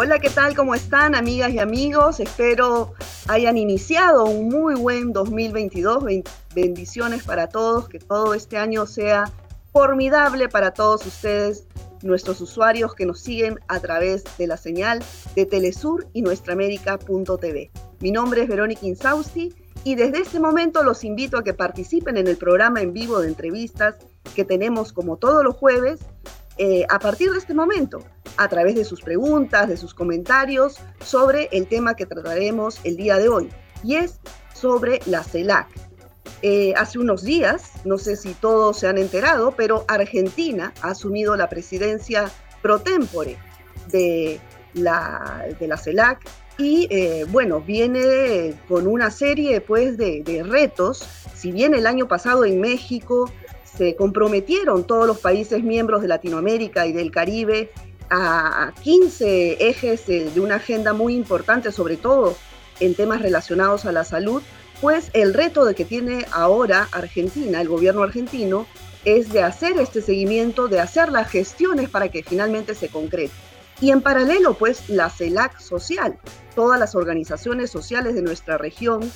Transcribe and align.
Hola, 0.00 0.20
¿qué 0.20 0.30
tal? 0.30 0.54
¿Cómo 0.54 0.76
están, 0.76 1.16
amigas 1.16 1.50
y 1.50 1.58
amigos? 1.58 2.20
Espero 2.20 2.94
hayan 3.26 3.58
iniciado 3.58 4.26
un 4.26 4.48
muy 4.48 4.76
buen 4.76 5.12
2022. 5.12 6.04
Bendiciones 6.54 7.24
para 7.24 7.48
todos, 7.48 7.88
que 7.88 7.98
todo 7.98 8.32
este 8.32 8.58
año 8.58 8.86
sea 8.86 9.32
formidable 9.72 10.48
para 10.48 10.72
todos 10.72 11.04
ustedes, 11.04 11.64
nuestros 12.04 12.40
usuarios 12.40 12.94
que 12.94 13.06
nos 13.06 13.18
siguen 13.18 13.58
a 13.66 13.80
través 13.80 14.22
de 14.38 14.46
la 14.46 14.56
señal 14.56 15.02
de 15.34 15.46
Telesur 15.46 16.06
y 16.12 16.22
nuestraamérica.tv. 16.22 17.72
Mi 17.98 18.12
nombre 18.12 18.42
es 18.42 18.48
Verónica 18.48 18.86
Insausti 18.86 19.52
y 19.82 19.96
desde 19.96 20.20
este 20.20 20.38
momento 20.38 20.84
los 20.84 21.02
invito 21.02 21.38
a 21.38 21.42
que 21.42 21.54
participen 21.54 22.16
en 22.18 22.28
el 22.28 22.36
programa 22.36 22.82
en 22.82 22.92
vivo 22.92 23.18
de 23.18 23.26
entrevistas 23.26 23.96
que 24.36 24.44
tenemos 24.44 24.92
como 24.92 25.16
todos 25.16 25.42
los 25.42 25.56
jueves 25.56 25.98
eh, 26.58 26.84
a 26.88 26.98
partir 26.98 27.30
de 27.32 27.38
este 27.38 27.54
momento, 27.54 28.04
a 28.36 28.48
través 28.48 28.74
de 28.74 28.84
sus 28.84 29.00
preguntas, 29.00 29.68
de 29.68 29.76
sus 29.76 29.94
comentarios 29.94 30.78
sobre 31.00 31.48
el 31.52 31.66
tema 31.66 31.94
que 31.94 32.06
trataremos 32.06 32.80
el 32.84 32.96
día 32.96 33.18
de 33.18 33.28
hoy, 33.28 33.48
y 33.82 33.94
es 33.94 34.20
sobre 34.54 35.00
la 35.06 35.22
CELAC. 35.22 35.68
Eh, 36.42 36.74
hace 36.76 36.98
unos 36.98 37.22
días, 37.22 37.72
no 37.84 37.98
sé 37.98 38.16
si 38.16 38.34
todos 38.34 38.78
se 38.78 38.86
han 38.86 38.98
enterado, 38.98 39.54
pero 39.56 39.84
Argentina 39.88 40.72
ha 40.82 40.90
asumido 40.90 41.36
la 41.36 41.48
presidencia 41.48 42.30
pro 42.62 42.80
tempore 42.80 43.38
de 43.90 44.40
la, 44.74 45.46
de 45.58 45.66
la 45.66 45.76
CELAC 45.76 46.20
y 46.58 46.88
eh, 46.90 47.24
bueno, 47.28 47.60
viene 47.60 48.54
con 48.68 48.86
una 48.86 49.10
serie 49.10 49.60
pues 49.60 49.96
de, 49.96 50.22
de 50.24 50.42
retos. 50.42 51.06
Si 51.34 51.52
bien 51.52 51.74
el 51.74 51.86
año 51.86 52.08
pasado 52.08 52.44
en 52.44 52.60
México 52.60 53.30
se 53.78 53.94
comprometieron 53.94 54.84
todos 54.84 55.06
los 55.06 55.18
países 55.18 55.62
miembros 55.62 56.02
de 56.02 56.08
Latinoamérica 56.08 56.86
y 56.86 56.92
del 56.92 57.12
Caribe 57.12 57.70
a 58.10 58.72
15 58.82 59.68
ejes 59.68 60.06
de 60.06 60.40
una 60.40 60.56
agenda 60.56 60.92
muy 60.92 61.14
importante, 61.14 61.70
sobre 61.70 61.96
todo 61.96 62.36
en 62.80 62.96
temas 62.96 63.22
relacionados 63.22 63.84
a 63.84 63.92
la 63.92 64.02
salud, 64.02 64.42
pues 64.80 65.10
el 65.12 65.32
reto 65.32 65.64
de 65.64 65.76
que 65.76 65.84
tiene 65.84 66.26
ahora 66.32 66.88
Argentina, 66.90 67.60
el 67.60 67.68
gobierno 67.68 68.02
argentino, 68.02 68.66
es 69.04 69.32
de 69.32 69.44
hacer 69.44 69.78
este 69.78 70.02
seguimiento, 70.02 70.66
de 70.66 70.80
hacer 70.80 71.10
las 71.12 71.30
gestiones 71.30 71.88
para 71.88 72.08
que 72.08 72.24
finalmente 72.24 72.74
se 72.74 72.88
concrete. 72.88 73.32
Y 73.80 73.92
en 73.92 74.02
paralelo, 74.02 74.54
pues 74.54 74.88
la 74.88 75.08
CELAC 75.08 75.60
social, 75.60 76.18
todas 76.56 76.80
las 76.80 76.96
organizaciones 76.96 77.70
sociales 77.70 78.16
de 78.16 78.22
nuestra 78.22 78.58
región 78.58 79.08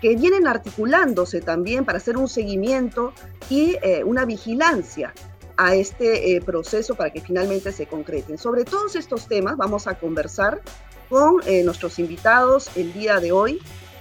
que 0.00 0.16
vienen 0.16 0.46
articulándose 0.46 1.40
también 1.40 1.84
para 1.84 1.98
hacer 1.98 2.16
un 2.16 2.28
seguimiento 2.28 3.12
y 3.50 3.76
eh, 3.82 4.04
una 4.04 4.24
vigilancia 4.24 5.12
a 5.56 5.74
este 5.74 6.36
eh, 6.36 6.40
proceso 6.40 6.94
para 6.94 7.10
que 7.10 7.20
finalmente 7.20 7.72
se 7.72 7.86
concreten. 7.86 8.38
Sobre 8.38 8.64
todos 8.64 8.94
estos 8.94 9.26
temas 9.26 9.56
vamos 9.56 9.86
a 9.86 9.98
conversar 9.98 10.60
con 11.08 11.40
eh, 11.46 11.64
nuestros 11.64 11.98
invitados 11.98 12.70
el 12.76 12.92
día 12.92 13.18
de 13.18 13.32
hoy. 13.32 13.58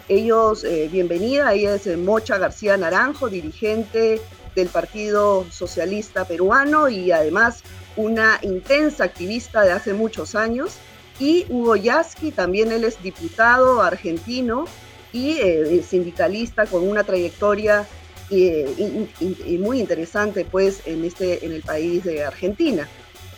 Ellos, 0.09 0.65
bienvenida, 0.89 1.51
ella 1.51 1.75
es 1.75 1.97
Mocha 1.97 2.37
García 2.37 2.77
Naranjo, 2.77 3.27
dirigente 3.27 4.21
del 4.55 4.69
Partido 4.69 5.45
Socialista 5.51 6.23
Peruano 6.23 6.87
y 6.87 7.11
además 7.11 7.61
una 7.97 8.39
intensa 8.41 9.03
activista 9.03 9.63
de 9.63 9.73
hace 9.73 9.91
muchos 9.93 10.33
años. 10.33 10.77
Y 11.19 11.45
Hugo 11.49 11.75
Yasky, 11.75 12.31
también 12.31 12.71
él 12.71 12.85
es 12.85 13.03
diputado 13.03 13.81
argentino 13.81 14.63
y 15.11 15.37
eh, 15.39 15.83
sindicalista 15.87 16.65
con 16.65 16.87
una 16.87 17.03
trayectoria 17.03 17.87
eh, 18.29 19.07
muy 19.59 19.79
interesante 19.79 20.45
pues 20.45 20.81
en, 20.85 21.05
este, 21.05 21.45
en 21.45 21.53
el 21.53 21.61
país 21.61 22.03
de 22.03 22.25
Argentina. 22.25 22.87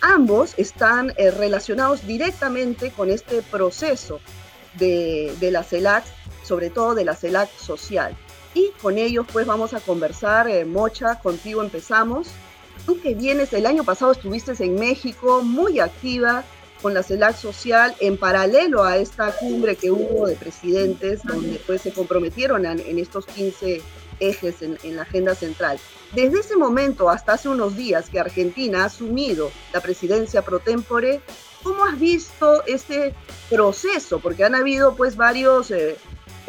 Ambos 0.01 0.53
están 0.57 1.13
eh, 1.17 1.29
relacionados 1.31 2.07
directamente 2.07 2.91
con 2.91 3.09
este 3.09 3.41
proceso 3.41 4.19
de, 4.75 5.33
de, 5.39 5.51
la 5.51 5.63
CELAC, 5.63 6.05
sobre 6.43 6.69
todo 6.69 6.95
de 6.95 7.05
la 7.05 7.15
CELAC 7.15 7.49
social. 7.57 8.15
Y 8.53 8.71
con 8.81 8.97
ellos 8.97 9.27
pues 9.31 9.45
vamos 9.45 9.73
a 9.73 9.79
conversar. 9.79 10.47
Mocha, 10.65 11.19
contigo 11.19 11.61
empezamos. 11.61 12.29
Tú 12.85 12.99
que 12.99 13.13
vienes, 13.13 13.53
el 13.53 13.65
año 13.65 13.83
pasado 13.83 14.13
estuviste 14.13 14.53
en 14.63 14.75
México 14.75 15.41
muy 15.43 15.79
activa 15.79 16.43
con 16.81 16.93
la 16.93 17.03
CELAC 17.03 17.35
social 17.35 17.95
en 17.99 18.17
paralelo 18.17 18.83
a 18.83 18.97
esta 18.97 19.31
cumbre 19.31 19.75
que 19.75 19.91
hubo 19.91 20.27
de 20.27 20.35
presidentes, 20.35 21.21
donde 21.23 21.61
pues 21.65 21.81
se 21.81 21.91
comprometieron 21.91 22.65
en, 22.65 22.99
estos 22.99 23.25
15 23.25 23.81
ejes 24.19 24.61
en, 24.61 24.77
en, 24.83 24.95
la 24.95 25.03
agenda 25.03 25.35
central. 25.35 25.79
Desde 26.13 26.39
ese 26.39 26.55
momento 26.55 27.09
hasta 27.09 27.33
hace 27.33 27.49
unos 27.49 27.75
días 27.75 28.09
que 28.09 28.19
Argentina 28.19 28.83
ha 28.83 28.85
asumido 28.85 29.51
la 29.73 29.81
presidencia 29.81 30.41
pro 30.41 30.59
tempore, 30.59 31.21
¿cómo 31.63 31.85
has 31.85 31.99
visto 31.99 32.65
este 32.65 33.13
proceso? 33.49 34.19
Porque 34.19 34.43
han 34.43 34.55
habido 34.55 34.95
pues 34.95 35.15
varios... 35.15 35.71
Eh, 35.71 35.97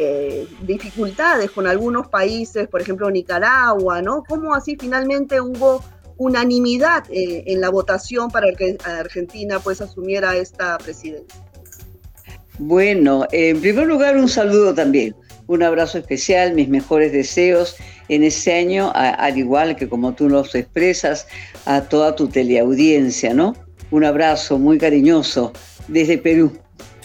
eh, 0.03 0.49
dificultades 0.63 1.51
con 1.51 1.67
algunos 1.67 2.09
países, 2.09 2.69
por 2.69 2.81
ejemplo 2.81 3.11
Nicaragua, 3.11 4.01
¿no? 4.01 4.25
¿Cómo 4.27 4.55
así 4.55 4.75
finalmente 4.81 5.43
hubo 5.43 5.85
unanimidad 6.21 7.05
eh, 7.11 7.45
en 7.47 7.63
la 7.63 7.71
votación 7.71 8.31
para 8.31 8.53
que 8.53 8.77
Argentina 8.85 9.59
pues 9.59 9.81
asumiera 9.81 10.37
esta 10.37 10.77
presidencia. 10.77 11.41
Bueno, 12.59 13.27
en 13.33 13.59
primer 13.59 13.87
lugar 13.87 14.19
un 14.19 14.29
saludo 14.29 14.75
también, 14.75 15.17
un 15.47 15.63
abrazo 15.63 15.97
especial, 15.97 16.53
mis 16.53 16.69
mejores 16.69 17.11
deseos 17.11 17.77
en 18.11 18.23
este 18.23 18.53
año, 18.53 18.93
al 18.95 19.39
igual 19.39 19.77
que 19.77 19.89
como 19.89 20.13
tú 20.13 20.29
nos 20.29 20.55
expresas, 20.55 21.27
a 21.65 21.81
toda 21.89 22.15
tu 22.15 22.29
teleaudiencia, 22.29 23.33
¿no? 23.33 23.57
Un 23.91 24.05
abrazo 24.05 24.59
muy 24.59 24.77
cariñoso 24.77 25.55
desde 25.89 26.19
Perú. 26.19 26.53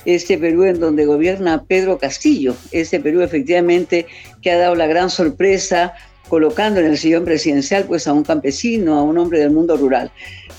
Este 0.03 0.37
Perú 0.37 0.65
en 0.65 0.81
donde 0.81 1.05
gobierna 1.05 1.63
Pedro 1.63 1.97
Castillo, 1.97 2.53
este 2.71 2.99
Perú 2.99 3.21
efectivamente 3.21 4.07
que 4.41 4.51
ha 4.51 4.57
dado 4.57 4.75
la 4.75 4.87
gran 4.87 5.09
sorpresa 5.09 5.93
colocando 6.29 6.79
en 6.79 6.87
el 6.87 6.97
sillón 6.97 7.25
presidencial 7.25 7.85
pues 7.85 8.07
a 8.07 8.13
un 8.13 8.23
campesino, 8.23 8.97
a 8.97 9.03
un 9.03 9.17
hombre 9.17 9.39
del 9.39 9.51
mundo 9.51 9.77
rural. 9.77 10.11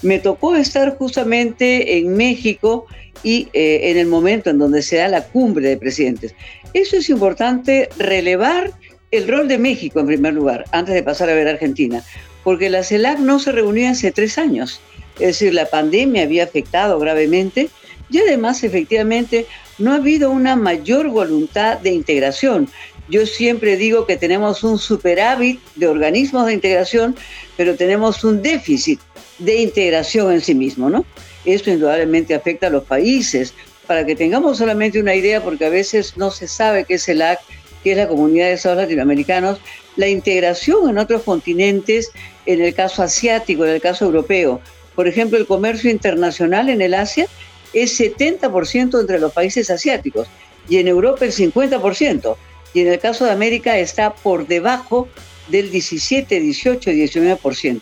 Me 0.03 0.19
tocó 0.19 0.55
estar 0.55 0.97
justamente 0.97 1.99
en 1.99 2.17
México 2.17 2.87
y 3.23 3.49
eh, 3.53 3.91
en 3.91 3.99
el 3.99 4.07
momento 4.07 4.51
en 4.51 4.59
donde 4.59 4.83
se 4.83 4.97
da 4.97 5.09
la 5.09 5.25
cumbre 5.25 5.69
de 5.69 5.77
presidentes. 5.77 6.35
Eso 6.73 6.97
es 6.97 7.09
importante 7.09 7.89
relevar 7.99 8.73
el 9.11 9.29
rol 9.29 9.49
de 9.49 9.59
México 9.59 10.01
en 10.01 10.07
primer 10.07 10.35
lugar, 10.35 10.65
antes 10.73 10.95
de 10.95 11.03
pasar 11.03 11.31
a 11.31 11.35
ver 11.35 11.49
Argentina, 11.49 12.03
porque 12.45 12.71
la 12.71 12.83
CELAC 12.83 13.19
no 13.19 13.39
se 13.39 13.53
reunía 13.53 13.91
hace 13.91 14.13
tres 14.13 14.39
años. 14.39 14.81
Es 15.15 15.29
decir, 15.29 15.55
la 15.55 15.67
pandemia 15.67 16.25
había 16.25 16.45
afectado 16.45 16.99
gravemente 16.99 17.71
y 18.11 18.19
además 18.19 18.63
efectivamente 18.63 19.47
no 19.79 19.93
ha 19.93 19.97
habido 19.97 20.31
una 20.31 20.57
mayor 20.57 21.09
voluntad 21.09 21.79
de 21.79 21.91
integración. 21.91 22.69
Yo 23.09 23.25
siempre 23.25 23.77
digo 23.77 24.07
que 24.07 24.17
tenemos 24.17 24.65
un 24.65 24.79
superávit 24.79 25.61
de 25.77 25.87
organismos 25.87 26.47
de 26.47 26.55
integración, 26.55 27.15
pero 27.57 27.77
tenemos 27.77 28.25
un 28.25 28.43
déficit 28.43 29.01
de 29.39 29.57
integración 29.57 30.33
en 30.33 30.41
sí 30.41 30.55
mismo, 30.55 30.91
¿no? 30.91 31.05
Esto 31.45 31.71
indudablemente 31.71 32.35
afecta 32.35 32.67
a 32.67 32.71
los 32.71 32.85
países. 32.85 33.55
Para 33.87 34.05
que 34.05 34.17
tengamos 34.17 34.59
solamente 34.59 34.99
una 34.99 35.15
idea, 35.15 35.45
porque 35.45 35.67
a 35.67 35.69
veces 35.71 36.17
no 36.17 36.33
se 36.33 36.49
sabe 36.49 36.85
qué 36.85 36.95
es 36.95 37.09
el 37.09 37.23
AC, 37.23 37.39
qué 37.85 37.93
es 37.93 37.97
la 37.97 38.09
Comunidad 38.09 38.47
de 38.47 38.55
Estados 38.55 38.79
Latinoamericanos, 38.79 39.61
la 39.95 40.09
integración 40.09 40.91
en 40.91 40.99
otros 40.99 41.23
continentes, 41.23 42.11
en 42.47 42.61
el 42.61 42.75
caso 42.75 43.05
asiático, 43.05 43.65
en 43.65 43.71
el 43.71 43.81
caso 43.81 44.07
europeo. 44.07 44.61
Por 44.97 45.07
ejemplo, 45.07 45.39
el 45.39 45.47
comercio 45.47 45.89
internacional 45.89 46.69
en 46.69 46.83
el 46.83 46.95
Asia 46.95 47.29
es 47.73 48.01
70% 48.01 49.01
entre 49.01 49.21
los 49.21 49.33
países 49.33 49.71
asiáticos 49.71 50.27
y 50.69 50.79
en 50.79 50.89
Europa 50.89 51.25
el 51.25 51.33
50% 51.33 52.37
y 52.77 52.81
en 52.83 52.89
el 52.89 52.99
caso 52.99 53.25
de 53.25 53.31
América 53.31 53.79
está 53.79 54.13
por 54.13 54.47
debajo 54.47 55.09
del 55.49 55.71
17, 55.71 56.41
18, 56.41 56.91
19%. 56.91 57.81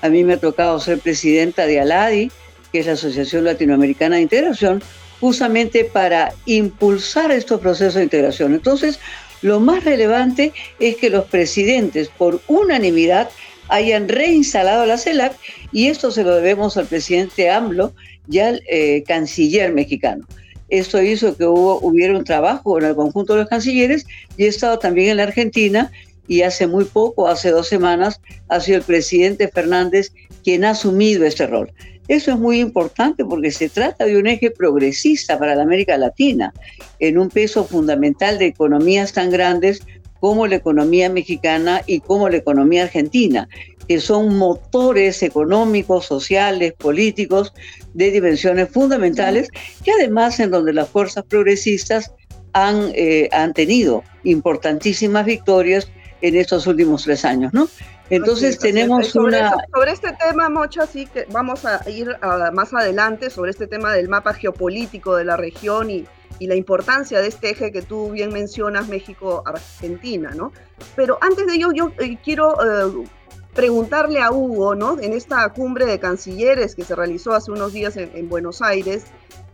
A 0.00 0.08
mí 0.08 0.24
me 0.24 0.32
ha 0.32 0.40
tocado 0.40 0.80
ser 0.80 0.98
presidenta 0.98 1.66
de 1.66 1.78
ALADI, 1.78 2.32
que 2.72 2.78
es 2.78 2.86
la 2.86 2.92
Asociación 2.92 3.44
Latinoamericana 3.44 4.16
de 4.16 4.22
Integración, 4.22 4.82
justamente 5.20 5.84
para 5.84 6.32
impulsar 6.46 7.30
estos 7.32 7.60
procesos 7.60 7.96
de 7.96 8.04
integración. 8.04 8.54
Entonces, 8.54 8.98
lo 9.42 9.60
más 9.60 9.84
relevante 9.84 10.54
es 10.78 10.96
que 10.96 11.10
los 11.10 11.26
presidentes, 11.26 12.08
por 12.08 12.40
unanimidad, 12.46 13.28
hayan 13.68 14.08
reinstalado 14.08 14.86
la 14.86 14.96
CELAC 14.96 15.36
y 15.70 15.88
esto 15.88 16.10
se 16.10 16.24
lo 16.24 16.34
debemos 16.36 16.78
al 16.78 16.86
presidente 16.86 17.50
AMLO 17.50 17.92
y 18.30 18.38
al 18.38 18.62
eh, 18.70 19.04
canciller 19.06 19.74
mexicano. 19.74 20.24
Esto 20.70 21.02
hizo 21.02 21.36
que 21.36 21.44
hubo, 21.44 21.80
hubiera 21.80 22.16
un 22.16 22.24
trabajo 22.24 22.78
en 22.78 22.86
el 22.86 22.94
conjunto 22.94 23.34
de 23.34 23.40
los 23.40 23.48
cancilleres 23.48 24.06
y 24.36 24.44
he 24.44 24.48
estado 24.48 24.78
también 24.78 25.10
en 25.10 25.16
la 25.18 25.24
Argentina 25.24 25.90
y 26.28 26.42
hace 26.42 26.68
muy 26.68 26.84
poco, 26.84 27.26
hace 27.26 27.50
dos 27.50 27.68
semanas, 27.68 28.20
ha 28.48 28.60
sido 28.60 28.78
el 28.78 28.84
presidente 28.84 29.48
Fernández 29.48 30.12
quien 30.44 30.64
ha 30.64 30.70
asumido 30.70 31.24
este 31.24 31.46
rol. 31.46 31.72
Eso 32.06 32.32
es 32.32 32.38
muy 32.38 32.60
importante 32.60 33.24
porque 33.24 33.50
se 33.50 33.68
trata 33.68 34.04
de 34.04 34.16
un 34.16 34.26
eje 34.26 34.50
progresista 34.50 35.38
para 35.38 35.54
la 35.54 35.62
América 35.62 35.96
Latina, 35.98 36.52
en 36.98 37.18
un 37.18 37.28
peso 37.28 37.64
fundamental 37.64 38.38
de 38.38 38.46
economías 38.46 39.12
tan 39.12 39.30
grandes 39.30 39.80
como 40.20 40.46
la 40.46 40.56
economía 40.56 41.08
mexicana 41.08 41.82
y 41.86 42.00
como 42.00 42.28
la 42.28 42.36
economía 42.36 42.84
argentina, 42.84 43.48
que 43.88 43.98
son 43.98 44.36
motores 44.36 45.22
económicos, 45.22 46.06
sociales, 46.06 46.74
políticos 46.74 47.52
de 47.94 48.10
dimensiones 48.10 48.68
fundamentales, 48.68 49.48
que 49.84 49.92
además 49.92 50.40
en 50.40 50.50
donde 50.50 50.72
las 50.72 50.88
fuerzas 50.88 51.24
progresistas 51.24 52.12
han, 52.52 52.90
eh, 52.94 53.28
han 53.32 53.52
tenido 53.52 54.02
importantísimas 54.24 55.24
victorias 55.26 55.90
en 56.20 56.36
estos 56.36 56.66
últimos 56.66 57.04
tres 57.04 57.24
años, 57.24 57.52
¿no? 57.52 57.68
Entonces 58.10 58.58
tenemos 58.58 59.14
una... 59.14 59.54
sobre 59.72 59.92
este 59.92 60.12
tema, 60.14 60.48
Mocha, 60.48 60.84
sí 60.86 61.06
que 61.06 61.26
vamos 61.30 61.64
a 61.64 61.88
ir 61.88 62.08
más 62.52 62.74
adelante 62.74 63.30
sobre 63.30 63.52
este 63.52 63.68
tema 63.68 63.92
del 63.92 64.08
mapa 64.08 64.34
geopolítico 64.34 65.14
de 65.14 65.24
la 65.24 65.36
región 65.36 65.90
y, 65.90 66.06
y 66.40 66.48
la 66.48 66.56
importancia 66.56 67.20
de 67.20 67.28
este 67.28 67.50
eje 67.50 67.70
que 67.70 67.82
tú 67.82 68.10
bien 68.10 68.32
mencionas, 68.32 68.88
México-Argentina, 68.88 70.32
¿no? 70.34 70.52
Pero 70.96 71.18
antes 71.20 71.46
de 71.46 71.54
ello, 71.54 71.68
yo 71.72 71.92
eh, 72.00 72.18
quiero 72.24 72.56
eh, 72.64 73.06
preguntarle 73.54 74.20
a 74.20 74.30
Hugo, 74.30 74.74
¿no? 74.74 74.98
En 75.00 75.12
esta 75.12 75.48
cumbre 75.50 75.86
de 75.86 75.98
cancilleres 75.98 76.74
que 76.74 76.84
se 76.84 76.94
realizó 76.94 77.32
hace 77.32 77.50
unos 77.50 77.72
días 77.72 77.96
en, 77.96 78.28
Buenos 78.28 78.62
Aires, 78.62 79.04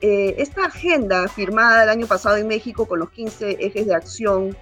eh, 0.00 0.34
esta 0.38 0.66
agenda 0.66 1.26
firmada 1.28 1.84
el 1.84 1.88
año 1.88 2.06
pasado 2.06 2.36
en 2.36 2.46
México 2.46 2.86
con 2.86 2.98
los 2.98 3.10
15 3.10 3.56
ejes 3.60 3.86
de 3.86 3.94
acción 3.94 4.56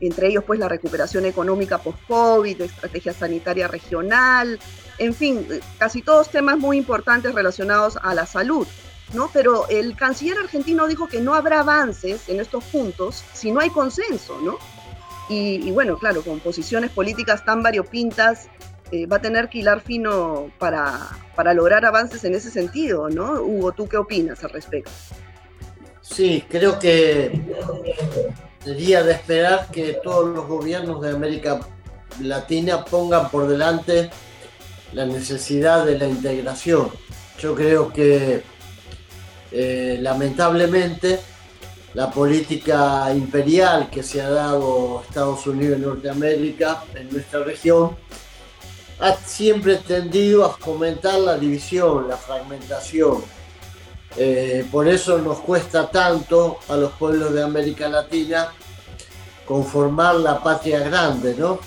entre 0.00 0.28
ellos 0.28 0.44
pues 0.44 0.58
la 0.58 0.68
recuperación 0.68 1.26
económica 1.26 1.78
post-COVID, 1.78 2.62
estrategia 2.62 3.12
sanitaria 3.12 3.68
regional, 3.68 4.58
en 4.98 5.14
fin, 5.14 5.46
casi 5.78 6.02
todos 6.02 6.30
temas 6.30 6.58
muy 6.58 6.78
importantes 6.78 7.34
relacionados 7.34 7.98
a 8.02 8.14
la 8.14 8.26
salud. 8.26 8.66
¿no? 9.12 9.28
Pero 9.32 9.68
el 9.68 9.96
canciller 9.96 10.38
argentino 10.38 10.86
dijo 10.86 11.08
que 11.08 11.20
no 11.20 11.34
habrá 11.34 11.60
avances 11.60 12.28
en 12.28 12.40
estos 12.40 12.62
puntos 12.64 13.24
si 13.32 13.50
no 13.50 13.60
hay 13.60 13.70
consenso, 13.70 14.40
¿no? 14.40 14.58
Y, 15.28 15.70
bueno, 15.70 15.96
claro, 15.96 16.22
con 16.22 16.40
posiciones 16.40 16.90
políticas 16.90 17.44
tan 17.44 17.62
variopintas, 17.62 18.48
eh, 18.92 19.06
va 19.06 19.16
a 19.16 19.20
tener 19.20 19.48
que 19.48 19.58
hilar 19.58 19.80
fino 19.80 20.50
para, 20.58 21.08
para 21.36 21.54
lograr 21.54 21.84
avances 21.84 22.24
en 22.24 22.34
ese 22.34 22.50
sentido, 22.50 23.08
¿no? 23.08 23.40
Hugo, 23.40 23.72
¿tú 23.72 23.88
qué 23.88 23.96
opinas 23.96 24.42
al 24.42 24.50
respecto? 24.50 24.90
Sí, 26.00 26.44
creo 26.48 26.78
que 26.78 27.40
sería 28.64 29.02
de 29.04 29.12
esperar 29.12 29.68
que 29.70 30.00
todos 30.02 30.34
los 30.34 30.46
gobiernos 30.46 31.00
de 31.00 31.10
América 31.10 31.60
Latina 32.20 32.84
pongan 32.84 33.30
por 33.30 33.46
delante 33.46 34.10
la 34.92 35.06
necesidad 35.06 35.86
de 35.86 35.98
la 35.98 36.08
integración. 36.08 36.90
Yo 37.38 37.54
creo 37.54 37.92
que 37.92 38.42
eh, 39.52 39.98
lamentablemente 40.00 41.20
la 41.94 42.10
política 42.10 43.12
imperial 43.14 43.88
que 43.90 44.02
se 44.02 44.20
ha 44.20 44.30
dado 44.30 45.02
Estados 45.08 45.46
Unidos 45.46 45.78
y 45.78 45.82
Norteamérica 45.82 46.84
en 46.94 47.10
nuestra 47.10 47.44
región 47.44 47.96
ha 49.00 49.16
siempre 49.16 49.76
tendido 49.76 50.44
a 50.44 50.50
fomentar 50.50 51.18
la 51.18 51.38
división, 51.38 52.08
la 52.08 52.16
fragmentación, 52.16 53.22
eh, 54.16 54.66
por 54.70 54.88
eso 54.88 55.18
nos 55.18 55.38
cuesta 55.38 55.90
tanto 55.90 56.58
a 56.68 56.76
los 56.76 56.92
pueblos 56.92 57.32
de 57.32 57.42
América 57.42 57.88
Latina 57.88 58.52
conformar 59.46 60.16
la 60.16 60.42
patria 60.42 60.80
grande, 60.80 61.34
¿no? 61.36 61.60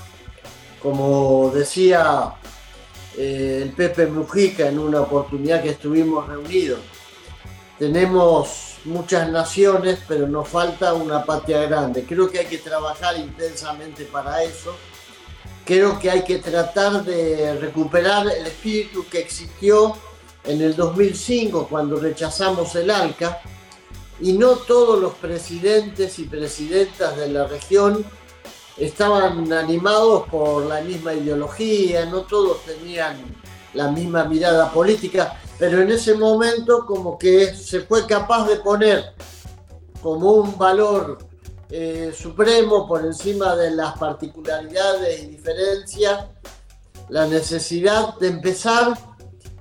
Como 0.82 1.52
decía 1.54 2.34
eh, 3.18 3.62
el 3.64 3.72
Pepe 3.72 4.08
Mujica 4.08 4.68
en 4.68 4.80
una 4.80 5.02
oportunidad 5.02 5.62
que 5.62 5.70
estuvimos 5.70 6.28
reunidos, 6.28 6.80
tenemos 7.80 8.78
muchas 8.86 9.30
naciones, 9.30 10.00
pero 10.08 10.28
nos 10.28 10.48
falta 10.48 10.94
una 10.94 11.24
patria 11.24 11.66
grande. 11.66 12.04
Creo 12.04 12.30
que 12.30 12.40
hay 12.40 12.46
que 12.46 12.58
trabajar 12.58 13.18
intensamente 13.18 14.06
para 14.06 14.44
eso. 14.44 14.76
Creo 15.66 15.98
que 15.98 16.12
hay 16.12 16.24
que 16.24 16.40
tratar 16.40 17.06
de 17.06 17.58
recuperar 17.60 18.28
el 18.28 18.46
espíritu 18.46 19.06
que 19.10 19.20
existió 19.20 19.96
en 20.44 20.62
el 20.62 20.76
2005 20.76 21.68
cuando 21.70 21.98
rechazamos 21.98 22.76
el 22.76 22.92
ALCA 22.92 23.42
y 24.20 24.34
no 24.34 24.58
todos 24.58 25.00
los 25.02 25.14
presidentes 25.14 26.20
y 26.20 26.26
presidentas 26.26 27.16
de 27.16 27.30
la 27.30 27.48
región 27.48 28.06
estaban 28.78 29.52
animados 29.54 30.28
por 30.30 30.66
la 30.66 30.82
misma 30.82 31.14
ideología, 31.14 32.06
no 32.06 32.22
todos 32.22 32.64
tenían 32.66 33.18
la 33.74 33.90
misma 33.90 34.26
mirada 34.26 34.72
política, 34.72 35.40
pero 35.58 35.82
en 35.82 35.92
ese 35.92 36.16
momento 36.16 36.86
como 36.86 37.18
que 37.18 37.56
se 37.56 37.82
fue 37.82 38.06
capaz 38.06 38.48
de 38.48 38.58
poner 38.58 39.14
como 40.02 40.32
un 40.34 40.58
valor 40.58 41.18
eh, 41.76 42.14
supremo 42.16 42.88
por 42.88 43.04
encima 43.04 43.56
de 43.56 43.72
las 43.72 43.98
particularidades 43.98 45.24
y 45.24 45.26
diferencias 45.26 46.28
la 47.10 47.26
necesidad 47.26 48.16
de 48.20 48.28
empezar 48.28 48.94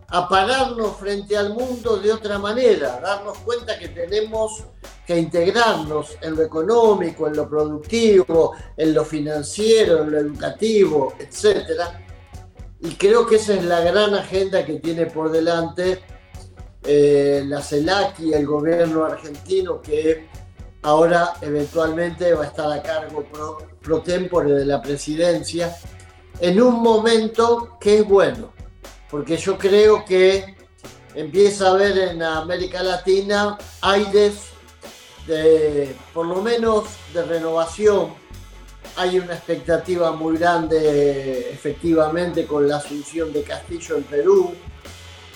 a 0.08 0.28
pararnos 0.28 0.94
frente 0.98 1.38
al 1.38 1.54
mundo 1.54 1.96
de 1.96 2.12
otra 2.12 2.38
manera, 2.38 3.00
darnos 3.00 3.38
cuenta 3.38 3.78
que 3.78 3.88
tenemos 3.88 4.62
que 5.06 5.18
integrarnos 5.18 6.18
en 6.20 6.36
lo 6.36 6.42
económico, 6.42 7.28
en 7.28 7.34
lo 7.34 7.48
productivo, 7.48 8.52
en 8.76 8.92
lo 8.92 9.06
financiero, 9.06 10.02
en 10.02 10.10
lo 10.10 10.18
educativo, 10.18 11.14
etc. 11.18 11.80
Y 12.82 12.90
creo 12.96 13.26
que 13.26 13.36
esa 13.36 13.54
es 13.54 13.64
la 13.64 13.80
gran 13.80 14.14
agenda 14.14 14.66
que 14.66 14.80
tiene 14.80 15.06
por 15.06 15.32
delante 15.32 16.02
eh, 16.84 17.42
la 17.46 17.62
CELAC 17.62 18.20
y 18.20 18.34
el 18.34 18.44
gobierno 18.46 19.06
argentino 19.06 19.80
que 19.80 20.28
ahora 20.82 21.34
eventualmente 21.40 22.34
va 22.34 22.44
a 22.44 22.46
estar 22.46 22.70
a 22.70 22.82
cargo 22.82 23.24
pro, 23.80 24.00
tempore 24.02 24.52
de 24.52 24.64
la 24.64 24.82
presidencia 24.82 25.76
en 26.40 26.60
un 26.60 26.82
momento 26.82 27.76
que 27.80 27.98
es 27.98 28.08
bueno 28.08 28.52
porque 29.10 29.36
yo 29.36 29.58
creo 29.58 30.04
que 30.04 30.56
empieza 31.14 31.66
a 31.66 31.70
haber 31.72 31.98
en 31.98 32.22
América 32.22 32.82
Latina 32.82 33.58
aires 33.82 34.52
de, 35.26 35.94
por 36.14 36.26
lo 36.26 36.40
menos, 36.40 36.84
de 37.12 37.22
renovación. 37.22 38.14
Hay 38.96 39.18
una 39.18 39.34
expectativa 39.34 40.12
muy 40.12 40.38
grande, 40.38 41.50
efectivamente, 41.50 42.46
con 42.46 42.66
la 42.66 42.76
asunción 42.76 43.32
de 43.34 43.42
Castillo 43.42 43.98
en 43.98 44.04
Perú. 44.04 44.54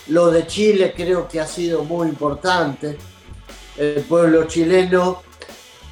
Lo 0.09 0.31
de 0.31 0.47
Chile 0.47 0.95
creo 0.97 1.29
que 1.29 1.41
ha 1.41 1.47
sido 1.47 1.85
muy 1.85 2.09
importante. 2.09 2.97
El 3.77 4.03
pueblo 4.05 4.45
chileno 4.45 5.23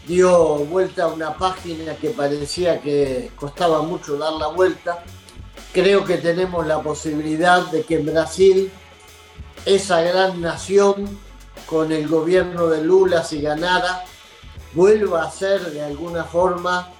dio 0.07 0.59
vuelta 0.59 1.05
a 1.05 1.09
una 1.09 1.37
página 1.37 1.97
que 1.97 2.11
parecía 2.11 2.81
que 2.81 3.31
costaba 3.37 3.83
mucho 3.83 4.17
dar 4.17 4.33
la 4.35 4.49
vuelta 4.49 5.05
creo 5.75 6.05
que 6.05 6.19
tenemos 6.19 6.65
la 6.67 6.81
posibilidad 6.81 7.67
de 7.67 7.83
que 7.83 7.97
en 7.97 8.07
Brasil, 8.07 8.71
esa 9.67 10.01
gran 10.03 10.41
nación, 10.41 11.19
con 11.67 11.91
el 11.91 12.07
gobierno 12.07 12.69
de 12.69 12.85
Lula, 12.85 13.25
si 13.25 13.41
ganara, 13.41 14.05
vuelva 14.73 15.25
a 15.25 15.31
ser 15.33 15.73
de 15.73 15.83
alguna 15.83 16.23
forma 16.23 16.93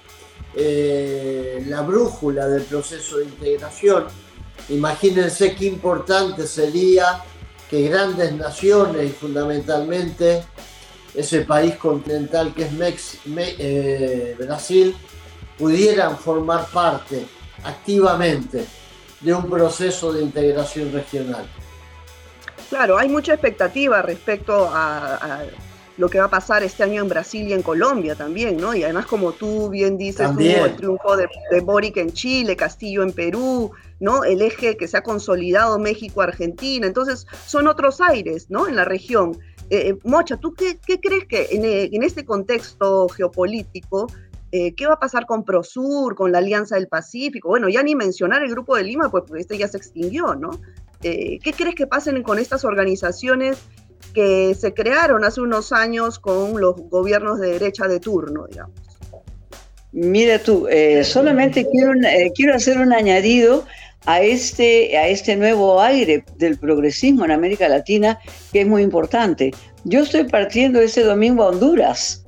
eh, 0.53 1.63
la 1.67 1.81
brújula 1.81 2.47
del 2.47 2.63
proceso 2.63 3.17
de 3.17 3.25
integración. 3.25 4.07
Imagínense 4.67 5.55
qué 5.55 5.67
importante 5.67 6.45
sería 6.45 7.23
que 7.69 7.87
grandes 7.87 8.33
naciones 8.33 9.15
fundamentalmente 9.15 10.43
ese 11.15 11.41
país 11.41 11.75
continental 11.75 12.53
que 12.53 12.63
es 12.63 12.71
eh, 13.27 14.35
Brasil 14.37 14.95
pudieran 15.57 16.17
formar 16.17 16.67
parte 16.67 17.25
activamente 17.63 18.65
de 19.21 19.33
un 19.33 19.49
proceso 19.49 20.13
de 20.13 20.21
integración 20.21 20.91
regional. 20.91 21.45
Claro, 22.69 22.97
hay 22.97 23.09
mucha 23.09 23.33
expectativa 23.33 24.01
respecto 24.01 24.69
a, 24.71 25.43
lo 25.97 26.09
que 26.09 26.19
va 26.19 26.25
a 26.25 26.29
pasar 26.29 26.61
este 26.63 26.83
año 26.83 27.01
en 27.01 27.07
Brasil 27.07 27.47
y 27.47 27.53
en 27.53 27.61
Colombia 27.61 28.15
también, 28.15 28.57
¿no? 28.57 28.75
Y 28.75 28.83
además, 28.83 29.05
como 29.05 29.31
tú 29.31 29.69
bien 29.69 29.97
dices, 29.97 30.29
el 30.37 30.75
triunfo 30.75 31.15
de, 31.15 31.27
Boric 31.61 31.97
en 31.97 32.11
Chile, 32.11 32.57
Castillo 32.57 33.01
en 33.01 33.13
Perú, 33.13 33.71
¿no? 33.99 34.25
El 34.25 34.41
eje 34.41 34.75
que 34.75 34.89
se 34.89 34.97
ha 34.97 35.03
consolidado 35.03 35.79
México-Argentina. 35.79 36.85
Entonces, 36.85 37.25
son 37.45 37.67
otros 37.67 38.01
aires, 38.01 38.47
¿no? 38.49 38.67
En 38.67 38.75
la 38.75 38.83
región. 38.83 39.37
Eh, 39.69 39.89
eh, 39.89 39.97
Mocha, 40.03 40.37
¿tú 40.37 40.53
qué, 40.53 40.77
crees 40.99 41.25
que 41.25 41.47
en, 41.51 41.65
en, 41.93 42.03
este 42.03 42.23
contexto 42.23 43.09
geopolítico 43.09 44.07
eh, 44.57 44.73
¿Qué 44.73 44.87
va 44.87 44.93
a 44.93 44.99
pasar 44.99 45.25
con 45.25 45.43
Prosur, 45.43 46.15
con 46.15 46.31
la 46.31 46.37
Alianza 46.37 46.75
del 46.75 46.87
Pacífico? 46.87 47.49
Bueno, 47.49 47.67
ya 47.67 47.83
ni 47.83 47.93
mencionar 47.93 48.41
el 48.41 48.49
Grupo 48.49 48.77
de 48.77 48.83
Lima, 48.83 49.09
pues, 49.09 49.25
este 49.35 49.57
ya 49.57 49.67
se 49.67 49.75
extinguió, 49.75 50.33
¿no? 50.33 50.51
Eh, 51.03 51.39
¿Qué 51.43 51.51
crees 51.51 51.75
que 51.75 51.87
pasen 51.87 52.23
con 52.23 52.39
estas 52.39 52.63
organizaciones 52.63 53.57
que 54.13 54.55
se 54.55 54.73
crearon 54.73 55.25
hace 55.25 55.41
unos 55.41 55.73
años 55.73 56.19
con 56.19 56.61
los 56.61 56.75
gobiernos 56.89 57.37
de 57.39 57.49
derecha 57.49 57.89
de 57.89 57.99
turno, 57.99 58.47
digamos? 58.47 58.79
Mira 59.91 60.39
tú, 60.39 60.69
eh, 60.69 61.03
solamente 61.03 61.67
quiero 62.33 62.53
hacer 62.53 62.77
un 62.77 62.93
añadido 62.93 63.65
a 64.05 64.21
este, 64.21 64.97
a 64.97 65.07
este 65.07 65.35
nuevo 65.35 65.81
aire 65.81 66.23
del 66.37 66.57
progresismo 66.57 67.25
en 67.25 67.31
América 67.31 67.67
Latina, 67.67 68.19
que 68.51 68.61
es 68.61 68.67
muy 68.67 68.83
importante. 68.83 69.51
Yo 69.83 70.03
estoy 70.03 70.25
partiendo 70.25 70.79
este 70.79 71.03
domingo 71.03 71.43
a 71.43 71.49
Honduras 71.49 72.23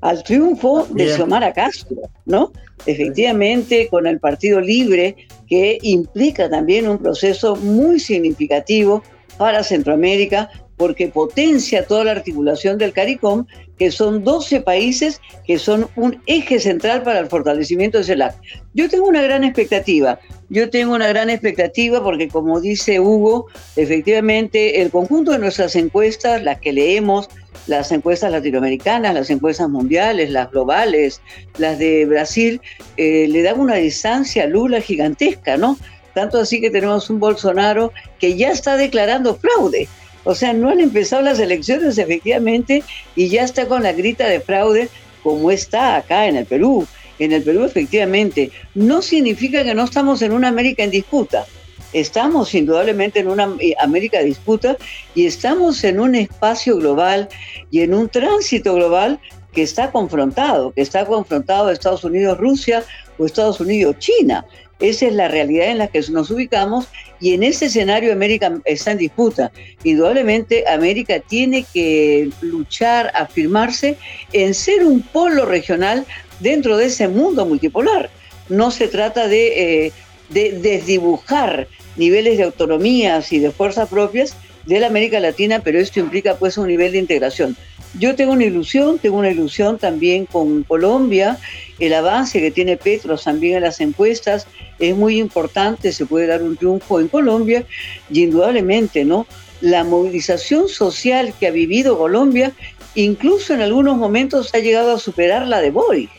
al 0.00 0.22
triunfo 0.24 0.86
de 0.90 1.14
Xiomara 1.14 1.52
Castro, 1.52 1.96
¿no? 2.26 2.52
Efectivamente, 2.86 3.88
con 3.88 4.06
el 4.06 4.18
Partido 4.18 4.60
Libre, 4.60 5.14
que 5.46 5.78
implica 5.82 6.50
también 6.50 6.88
un 6.88 6.98
proceso 6.98 7.54
muy 7.56 8.00
significativo 8.00 9.02
para 9.38 9.62
Centroamérica, 9.62 10.50
porque 10.76 11.08
potencia 11.08 11.86
toda 11.86 12.04
la 12.04 12.10
articulación 12.10 12.78
del 12.78 12.92
CARICOM, 12.92 13.46
que 13.82 13.90
son 13.90 14.22
12 14.22 14.60
países 14.60 15.20
que 15.44 15.58
son 15.58 15.88
un 15.96 16.22
eje 16.26 16.60
central 16.60 17.02
para 17.02 17.18
el 17.18 17.26
fortalecimiento 17.26 17.98
de 17.98 18.04
CELAC. 18.04 18.36
Yo 18.74 18.88
tengo 18.88 19.08
una 19.08 19.22
gran 19.22 19.42
expectativa, 19.42 20.20
yo 20.50 20.70
tengo 20.70 20.94
una 20.94 21.08
gran 21.08 21.30
expectativa 21.30 22.00
porque 22.00 22.28
como 22.28 22.60
dice 22.60 23.00
Hugo, 23.00 23.48
efectivamente 23.74 24.82
el 24.82 24.92
conjunto 24.92 25.32
de 25.32 25.40
nuestras 25.40 25.74
encuestas, 25.74 26.44
las 26.44 26.60
que 26.60 26.72
leemos, 26.72 27.28
las 27.66 27.90
encuestas 27.90 28.30
latinoamericanas, 28.30 29.14
las 29.14 29.30
encuestas 29.30 29.68
mundiales, 29.68 30.30
las 30.30 30.52
globales, 30.52 31.20
las 31.58 31.76
de 31.80 32.06
Brasil, 32.06 32.60
eh, 32.96 33.26
le 33.28 33.42
dan 33.42 33.58
una 33.58 33.74
distancia 33.74 34.44
a 34.44 34.46
Lula 34.46 34.80
gigantesca, 34.80 35.56
¿no? 35.56 35.76
Tanto 36.14 36.38
así 36.38 36.60
que 36.60 36.70
tenemos 36.70 37.10
un 37.10 37.18
Bolsonaro 37.18 37.92
que 38.20 38.36
ya 38.36 38.52
está 38.52 38.76
declarando 38.76 39.34
fraude. 39.34 39.88
O 40.24 40.34
sea, 40.34 40.52
no 40.52 40.70
han 40.70 40.80
empezado 40.80 41.22
las 41.22 41.38
elecciones 41.38 41.98
efectivamente 41.98 42.82
y 43.16 43.28
ya 43.28 43.42
está 43.42 43.66
con 43.66 43.82
la 43.82 43.92
grita 43.92 44.26
de 44.26 44.40
fraude 44.40 44.88
como 45.22 45.50
está 45.50 45.96
acá 45.96 46.26
en 46.26 46.36
el 46.36 46.46
Perú. 46.46 46.86
En 47.18 47.32
el 47.32 47.42
Perú 47.42 47.64
efectivamente. 47.64 48.50
No 48.74 49.02
significa 49.02 49.64
que 49.64 49.74
no 49.74 49.84
estamos 49.84 50.22
en 50.22 50.32
una 50.32 50.48
América 50.48 50.82
en 50.82 50.90
disputa. 50.90 51.46
Estamos 51.92 52.54
indudablemente 52.54 53.20
en 53.20 53.28
una 53.28 53.54
eh, 53.60 53.74
América 53.80 54.18
de 54.18 54.24
disputa 54.24 54.76
y 55.14 55.26
estamos 55.26 55.84
en 55.84 56.00
un 56.00 56.14
espacio 56.14 56.76
global 56.76 57.28
y 57.70 57.80
en 57.80 57.92
un 57.92 58.08
tránsito 58.08 58.74
global 58.74 59.20
que 59.52 59.62
está 59.62 59.90
confrontado, 59.90 60.72
que 60.72 60.80
está 60.80 61.04
confrontado 61.04 61.70
Estados 61.70 62.04
Unidos-Rusia 62.04 62.82
o 63.18 63.26
Estados 63.26 63.60
Unidos-China. 63.60 64.46
Esa 64.82 65.06
es 65.06 65.12
la 65.14 65.28
realidad 65.28 65.68
en 65.68 65.78
la 65.78 65.86
que 65.86 66.02
nos 66.10 66.30
ubicamos 66.30 66.88
y 67.20 67.34
en 67.34 67.44
ese 67.44 67.66
escenario 67.66 68.12
América 68.12 68.52
está 68.64 68.90
en 68.90 68.98
disputa. 68.98 69.52
Indudablemente 69.84 70.64
América 70.68 71.20
tiene 71.20 71.64
que 71.72 72.30
luchar, 72.40 73.12
afirmarse 73.14 73.96
en 74.32 74.54
ser 74.54 74.84
un 74.84 75.00
polo 75.00 75.46
regional 75.46 76.04
dentro 76.40 76.76
de 76.76 76.86
ese 76.86 77.06
mundo 77.06 77.46
multipolar. 77.46 78.10
No 78.48 78.72
se 78.72 78.88
trata 78.88 79.28
de, 79.28 79.86
eh, 79.86 79.92
de 80.30 80.52
desdibujar 80.58 81.68
niveles 81.96 82.36
de 82.38 82.42
autonomías 82.42 83.32
y 83.32 83.38
de 83.38 83.52
fuerzas 83.52 83.88
propias 83.88 84.34
de 84.66 84.80
la 84.80 84.88
América 84.88 85.20
Latina, 85.20 85.60
pero 85.62 85.78
esto 85.78 86.00
implica 86.00 86.34
pues 86.34 86.58
un 86.58 86.66
nivel 86.66 86.90
de 86.90 86.98
integración. 86.98 87.56
Yo 87.98 88.14
tengo 88.14 88.32
una 88.32 88.44
ilusión, 88.44 88.98
tengo 88.98 89.18
una 89.18 89.30
ilusión 89.30 89.78
también 89.78 90.24
con 90.24 90.62
Colombia, 90.62 91.38
el 91.78 91.92
avance 91.92 92.40
que 92.40 92.50
tiene 92.50 92.78
Petros 92.78 93.24
también 93.24 93.56
en 93.56 93.62
las 93.62 93.80
encuestas 93.80 94.46
es 94.78 94.96
muy 94.96 95.18
importante, 95.18 95.92
se 95.92 96.06
puede 96.06 96.26
dar 96.26 96.42
un 96.42 96.56
triunfo 96.56 97.00
en 97.00 97.08
Colombia 97.08 97.66
y 98.10 98.22
indudablemente, 98.22 99.04
¿no? 99.04 99.26
La 99.60 99.84
movilización 99.84 100.68
social 100.68 101.34
que 101.38 101.48
ha 101.48 101.50
vivido 101.50 101.98
Colombia, 101.98 102.52
incluso 102.94 103.52
en 103.52 103.60
algunos 103.60 103.98
momentos 103.98 104.54
ha 104.54 104.58
llegado 104.58 104.92
a 104.92 104.98
superar 104.98 105.46
la 105.46 105.60
de 105.60 105.70
Boric. 105.70 106.10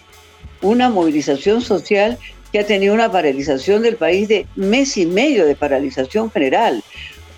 Una 0.62 0.90
movilización 0.90 1.62
social 1.62 2.20
que 2.52 2.60
ha 2.60 2.66
tenido 2.68 2.94
una 2.94 3.12
paralización 3.12 3.82
del 3.82 3.96
país 3.96 4.28
de 4.28 4.46
mes 4.56 4.96
y 4.96 5.08
medio 5.08 5.48
de 5.48 5.56
paralización 5.56 6.30
general, 6.30 6.84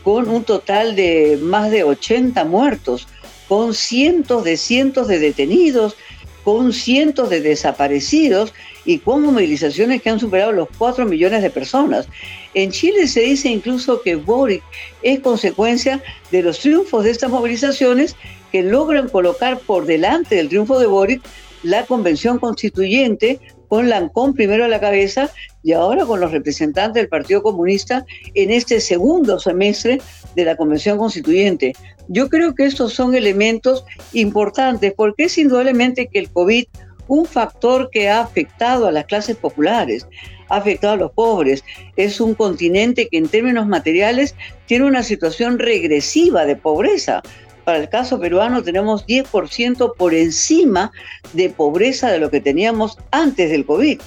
con 0.04 0.30
un 0.30 0.44
total 0.44 0.96
de 0.96 1.40
más 1.42 1.72
de 1.72 1.84
80 1.84 2.44
muertos 2.46 3.08
con 3.48 3.74
cientos 3.74 4.44
de 4.44 4.58
cientos 4.58 5.08
de 5.08 5.20
detenidos, 5.20 5.96
con 6.44 6.74
cientos 6.74 7.30
de 7.30 7.42
desaparecidos 7.42 8.54
y 8.86 9.00
con 9.00 9.24
movilizaciones 9.24 10.02
que 10.02 10.12
han 10.12 10.20
superado 10.20 10.52
los 10.52 10.68
4 10.78 11.06
millones 11.06 11.42
de 11.42 11.50
personas. 11.50 12.08
En 12.54 12.72
Chile 12.72 13.08
se 13.08 13.22
dice 13.22 13.50
incluso 13.50 14.02
que 14.02 14.16
Boric 14.16 14.64
es 15.02 15.20
consecuencia 15.22 16.04
de 16.32 16.44
los 16.44 16.60
triunfos 16.60 17.04
de 17.04 17.12
estas 17.12 17.32
movilizaciones 17.32 18.16
que 18.52 18.62
logran 18.62 19.10
colocar 19.10 19.60
por 19.60 19.86
delante 19.86 20.36
del 20.36 20.50
triunfo 20.50 20.80
de 20.80 20.86
Boric 20.86 21.22
la 21.64 21.86
convención 21.86 22.38
constituyente 22.38 23.40
con 23.68 23.90
Lancón 23.90 24.34
primero 24.34 24.66
a 24.66 24.68
la 24.68 24.80
cabeza 24.80 25.30
y 25.64 25.74
ahora 25.74 26.06
con 26.06 26.20
los 26.20 26.32
representantes 26.32 27.02
del 27.02 27.10
Partido 27.10 27.42
Comunista 27.42 28.06
en 28.34 28.52
este 28.52 28.80
segundo 28.80 29.40
semestre 29.40 30.00
de 30.36 30.46
la 30.46 30.56
Convención 30.56 30.98
Constituyente. 30.98 31.74
Yo 32.08 32.30
creo 32.30 32.54
que 32.54 32.66
estos 32.66 32.94
son 32.94 33.16
elementos 33.16 33.86
importantes 34.14 34.94
porque 34.96 35.26
es 35.26 35.38
indudablemente 35.38 36.08
que 36.08 36.20
el 36.20 36.30
COVID, 36.30 36.66
un 37.08 37.26
factor 37.26 37.90
que 37.92 38.10
ha 38.10 38.22
afectado 38.22 38.88
a 38.88 38.92
las 38.92 39.06
clases 39.06 39.36
populares, 39.36 40.08
ha 40.50 40.58
afectado 40.58 40.94
a 40.94 40.98
los 40.98 41.12
pobres, 41.12 41.64
es 41.96 42.22
un 42.22 42.36
continente 42.36 43.08
que 43.08 43.18
en 43.18 43.28
términos 43.28 43.68
materiales 43.68 44.36
tiene 44.68 44.86
una 44.86 45.04
situación 45.04 45.60
regresiva 45.60 46.46
de 46.46 46.56
pobreza. 46.56 47.22
Para 47.66 47.80
el 47.80 47.90
caso 47.90 48.20
peruano 48.20 48.64
tenemos 48.64 49.06
10% 49.08 49.96
por 49.98 50.14
encima 50.14 50.92
de 51.34 51.50
pobreza 51.50 52.12
de 52.12 52.20
lo 52.20 52.30
que 52.30 52.40
teníamos 52.40 52.98
antes 53.12 53.50
del 53.50 53.66
COVID. 53.66 54.00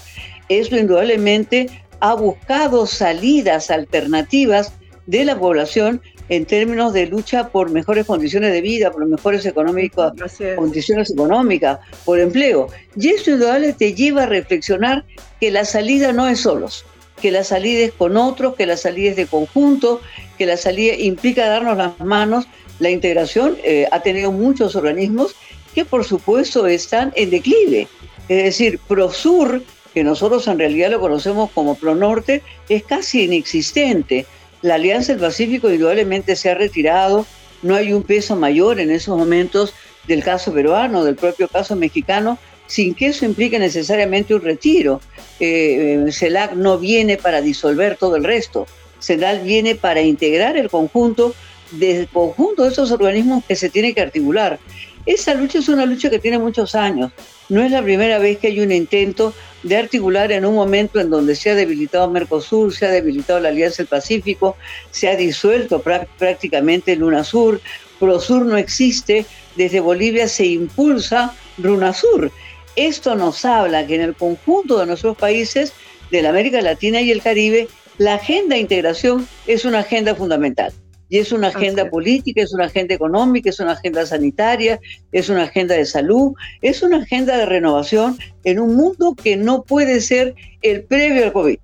Eso 0.48 0.76
indudablemente 0.76 1.68
ha 2.00 2.14
buscado 2.14 2.86
salidas 2.86 3.70
alternativas 3.70 4.72
de 5.06 5.24
la 5.24 5.38
población 5.38 6.00
en 6.28 6.44
términos 6.44 6.92
de 6.92 7.06
lucha 7.06 7.48
por 7.48 7.70
mejores 7.70 8.06
condiciones 8.06 8.52
de 8.52 8.60
vida, 8.60 8.90
por 8.90 9.04
mejores 9.06 9.46
económicas, 9.46 10.12
condiciones 10.56 11.10
económicas, 11.10 11.78
por 12.04 12.20
empleo. 12.20 12.68
Y 12.96 13.08
eso 13.08 13.30
indudablemente 13.30 13.78
te 13.78 13.94
lleva 13.94 14.24
a 14.24 14.26
reflexionar 14.26 15.04
que 15.40 15.50
la 15.50 15.64
salida 15.64 16.12
no 16.12 16.28
es 16.28 16.40
solos, 16.40 16.84
que 17.20 17.30
la 17.30 17.44
salida 17.44 17.86
es 17.86 17.92
con 17.92 18.16
otros, 18.16 18.54
que 18.56 18.66
la 18.66 18.76
salida 18.76 19.10
es 19.10 19.16
de 19.16 19.26
conjunto, 19.26 20.00
que 20.36 20.46
la 20.46 20.56
salida 20.56 20.94
implica 20.94 21.48
darnos 21.48 21.76
las 21.76 21.98
manos. 22.00 22.46
La 22.78 22.90
integración 22.90 23.56
eh, 23.62 23.86
ha 23.90 24.00
tenido 24.00 24.32
muchos 24.32 24.76
organismos 24.76 25.34
que 25.74 25.84
por 25.84 26.04
supuesto 26.04 26.66
están 26.66 27.12
en 27.16 27.30
declive. 27.30 27.88
Es 28.28 28.44
decir, 28.44 28.78
Prosur, 28.86 29.62
que 29.94 30.04
nosotros 30.04 30.46
en 30.48 30.58
realidad 30.58 30.90
lo 30.90 31.00
conocemos 31.00 31.50
como 31.50 31.74
Pronorte, 31.74 32.42
es 32.68 32.82
casi 32.82 33.24
inexistente 33.24 34.26
la 34.62 34.74
Alianza 34.74 35.12
del 35.12 35.20
Pacífico 35.20 35.70
indudablemente 35.70 36.34
se 36.34 36.50
ha 36.50 36.54
retirado, 36.54 37.26
no 37.62 37.74
hay 37.74 37.92
un 37.92 38.02
peso 38.02 38.34
mayor 38.34 38.80
en 38.80 38.90
esos 38.90 39.16
momentos 39.16 39.72
del 40.06 40.24
caso 40.24 40.52
peruano, 40.52 41.04
del 41.04 41.16
propio 41.16 41.48
caso 41.48 41.76
mexicano, 41.76 42.38
sin 42.66 42.94
que 42.94 43.08
eso 43.08 43.24
implique 43.24 43.58
necesariamente 43.58 44.34
un 44.34 44.42
retiro. 44.42 45.00
Eh, 45.38 46.04
eh, 46.06 46.12
CELAC 46.12 46.54
no 46.54 46.78
viene 46.78 47.16
para 47.16 47.40
disolver 47.40 47.96
todo 47.96 48.16
el 48.16 48.24
resto, 48.24 48.66
CELAC 49.00 49.44
viene 49.44 49.76
para 49.76 50.02
integrar 50.02 50.56
el 50.56 50.68
conjunto 50.68 51.34
del 51.72 52.08
conjunto 52.08 52.64
de 52.64 52.70
esos 52.70 52.90
organismos 52.90 53.44
que 53.44 53.56
se 53.56 53.68
tiene 53.68 53.94
que 53.94 54.00
articular. 54.00 54.58
Esa 55.06 55.34
lucha 55.34 55.58
es 55.58 55.68
una 55.68 55.86
lucha 55.86 56.10
que 56.10 56.18
tiene 56.18 56.38
muchos 56.38 56.74
años. 56.74 57.12
No 57.48 57.62
es 57.62 57.70
la 57.70 57.82
primera 57.82 58.18
vez 58.18 58.38
que 58.38 58.48
hay 58.48 58.60
un 58.60 58.72
intento 58.72 59.32
de 59.62 59.76
articular 59.76 60.30
en 60.32 60.44
un 60.44 60.54
momento 60.54 61.00
en 61.00 61.10
donde 61.10 61.34
se 61.34 61.50
ha 61.50 61.54
debilitado 61.54 62.10
Mercosur, 62.10 62.74
se 62.74 62.86
ha 62.86 62.90
debilitado 62.90 63.40
la 63.40 63.48
Alianza 63.48 63.78
del 63.78 63.86
Pacífico, 63.86 64.56
se 64.90 65.08
ha 65.08 65.16
disuelto 65.16 65.82
prácticamente 65.82 66.92
el 66.92 67.02
UNASUR, 67.02 67.60
PROSUR 67.98 68.44
no 68.44 68.56
existe, 68.56 69.26
desde 69.56 69.80
Bolivia 69.80 70.28
se 70.28 70.46
impulsa 70.46 71.34
RUNASUR. 71.58 72.30
Esto 72.76 73.16
nos 73.16 73.44
habla 73.44 73.86
que 73.86 73.96
en 73.96 74.02
el 74.02 74.14
conjunto 74.14 74.78
de 74.78 74.86
nuestros 74.86 75.16
países 75.16 75.72
de 76.10 76.22
la 76.22 76.28
América 76.28 76.60
Latina 76.60 77.00
y 77.00 77.10
el 77.10 77.22
Caribe, 77.22 77.66
la 77.96 78.14
agenda 78.14 78.54
de 78.54 78.60
integración 78.60 79.26
es 79.46 79.64
una 79.64 79.80
agenda 79.80 80.14
fundamental. 80.14 80.72
Y 81.08 81.18
es 81.18 81.32
una 81.32 81.48
agenda 81.48 81.88
política, 81.88 82.42
es 82.42 82.52
una 82.52 82.66
agenda 82.66 82.94
económica, 82.94 83.48
es 83.50 83.60
una 83.60 83.72
agenda 83.72 84.04
sanitaria, 84.04 84.78
es 85.12 85.28
una 85.28 85.44
agenda 85.44 85.74
de 85.74 85.86
salud, 85.86 86.34
es 86.60 86.82
una 86.82 86.98
agenda 86.98 87.36
de 87.36 87.46
renovación 87.46 88.18
en 88.44 88.58
un 88.58 88.76
mundo 88.76 89.14
que 89.14 89.36
no 89.36 89.62
puede 89.62 90.00
ser 90.00 90.34
el 90.62 90.84
previo 90.84 91.24
al 91.24 91.32
COVID. 91.32 91.58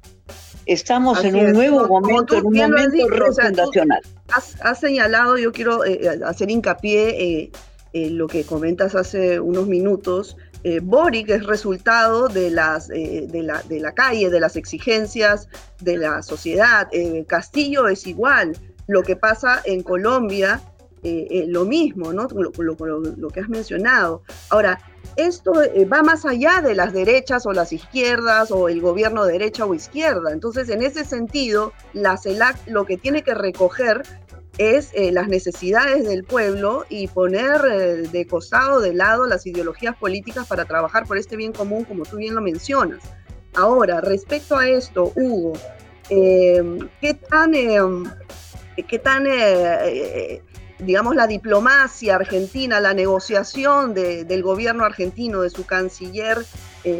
Estamos 0.66 1.22
en 1.24 1.36
un 1.36 1.52
nuevo 1.52 1.86
momento, 1.86 2.38
en 2.38 2.46
un 2.46 2.56
momento 2.56 3.08
refundacional. 3.08 4.00
has, 4.28 4.80
señalado, 4.80 5.36
yo 5.36 5.52
quiero 5.52 5.84
eh, 5.84 6.00
eh, 6.02 6.20
hacer 6.24 6.50
hincapié 6.50 7.10
eh, 7.10 7.50
en 7.92 8.16
lo 8.16 8.26
que 8.26 8.44
comentas 8.44 8.94
hace 8.94 9.40
unos 9.40 9.66
minutos, 9.66 10.36
Boric 10.82 11.28
es 11.28 11.44
resultado 11.44 12.28
de, 12.28 12.50
las, 12.50 12.88
de, 12.88 13.28
la, 13.44 13.62
de, 13.68 13.80
la, 13.80 13.92
calle, 13.92 14.30
de 14.30 14.40
las 14.40 14.56
exigencias 14.56 15.46
de 15.82 15.98
la 15.98 16.22
sociedad. 16.22 16.88
Castillo 17.26 17.86
es 17.86 18.06
igual. 18.06 18.56
Lo 18.86 19.02
que 19.02 19.16
pasa 19.16 19.62
en 19.64 19.82
Colombia, 19.82 20.60
eh, 21.04 21.28
eh, 21.30 21.44
lo 21.46 21.66
mismo, 21.66 22.14
¿no? 22.14 22.26
Lo, 22.32 23.28
que 23.28 23.40
has 23.40 23.48
mencionado. 23.50 24.22
Ahora, 24.48 24.80
esto 25.16 25.62
eh, 25.62 25.84
va 25.84 26.02
más 26.02 26.24
allá 26.24 26.62
de 26.62 26.74
las 26.74 26.94
derechas 26.94 27.44
o 27.44 27.52
las 27.52 27.74
izquierdas 27.74 28.50
o 28.50 28.70
el 28.70 28.80
gobierno 28.80 29.26
derecha 29.26 29.66
o 29.66 29.74
izquierda. 29.74 30.32
Entonces, 30.32 30.70
en 30.70 30.82
ese 30.82 31.04
sentido, 31.04 31.74
la 31.92 32.16
CELAC 32.16 32.56
lo 32.68 32.86
que 32.86 32.96
tiene 32.96 33.22
que 33.22 33.34
recoger 33.34 34.00
es 34.56 34.92
las 35.12 35.28
necesidades 35.28 36.08
del 36.08 36.24
pueblo 36.24 36.86
y 36.88 37.08
poner 37.08 38.08
de 38.08 38.26
costado, 38.26 38.80
de 38.80 38.94
lado, 38.94 39.26
las 39.26 39.44
ideologías 39.46 39.96
políticas 39.96 40.46
para 40.46 40.64
trabajar 40.64 41.06
por 41.06 41.18
este 41.18 41.36
bien 41.36 41.52
común, 41.52 41.84
como 41.84 42.04
tú 42.04 42.16
bien 42.16 42.36
lo 42.36 42.40
mencionas. 42.40 43.02
Ahora, 43.54 44.00
respecto 44.00 44.56
a 44.56 44.68
esto, 44.68 45.12
Hugo, 45.16 45.54
¿qué 46.08 47.18
tan, 47.28 47.54
em, 47.54 48.04
qué 48.82 48.98
tan 48.98 49.26
eh, 49.28 50.42
digamos, 50.78 51.14
la 51.14 51.26
diplomacia 51.26 52.16
argentina, 52.16 52.80
la 52.80 52.94
negociación 52.94 53.94
del 53.94 54.42
gobierno 54.42 54.84
argentino, 54.84 55.42
de 55.42 55.50
su 55.50 55.64
canciller, 55.64 56.44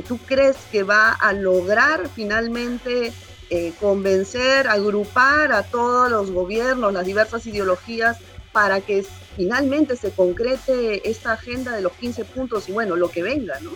¿tú 0.07 0.19
crees 0.19 0.57
que 0.71 0.85
va 0.85 1.11
a 1.11 1.33
lograr 1.33 2.09
finalmente 2.09 3.13
eh, 3.51 3.75
convencer, 3.79 4.67
agrupar 4.69 5.53
a 5.53 5.63
todos 5.63 6.11
los 6.11 6.31
gobiernos, 6.31 6.95
las 6.95 7.05
diversas 7.05 7.47
ideologías, 7.47 8.17
para 8.53 8.81
que 8.81 9.05
finalmente 9.37 9.97
se 9.97 10.13
concrete 10.13 11.09
esta 11.09 11.33
agenda 11.33 11.73
de 11.73 11.83
los 11.83 11.93
15 11.93 12.25
puntos 12.25 12.69
y 12.71 12.73
bueno, 12.73 12.97
lo 12.97 13.11
que 13.11 13.23
venga, 13.23 13.61
¿no? 13.61 13.71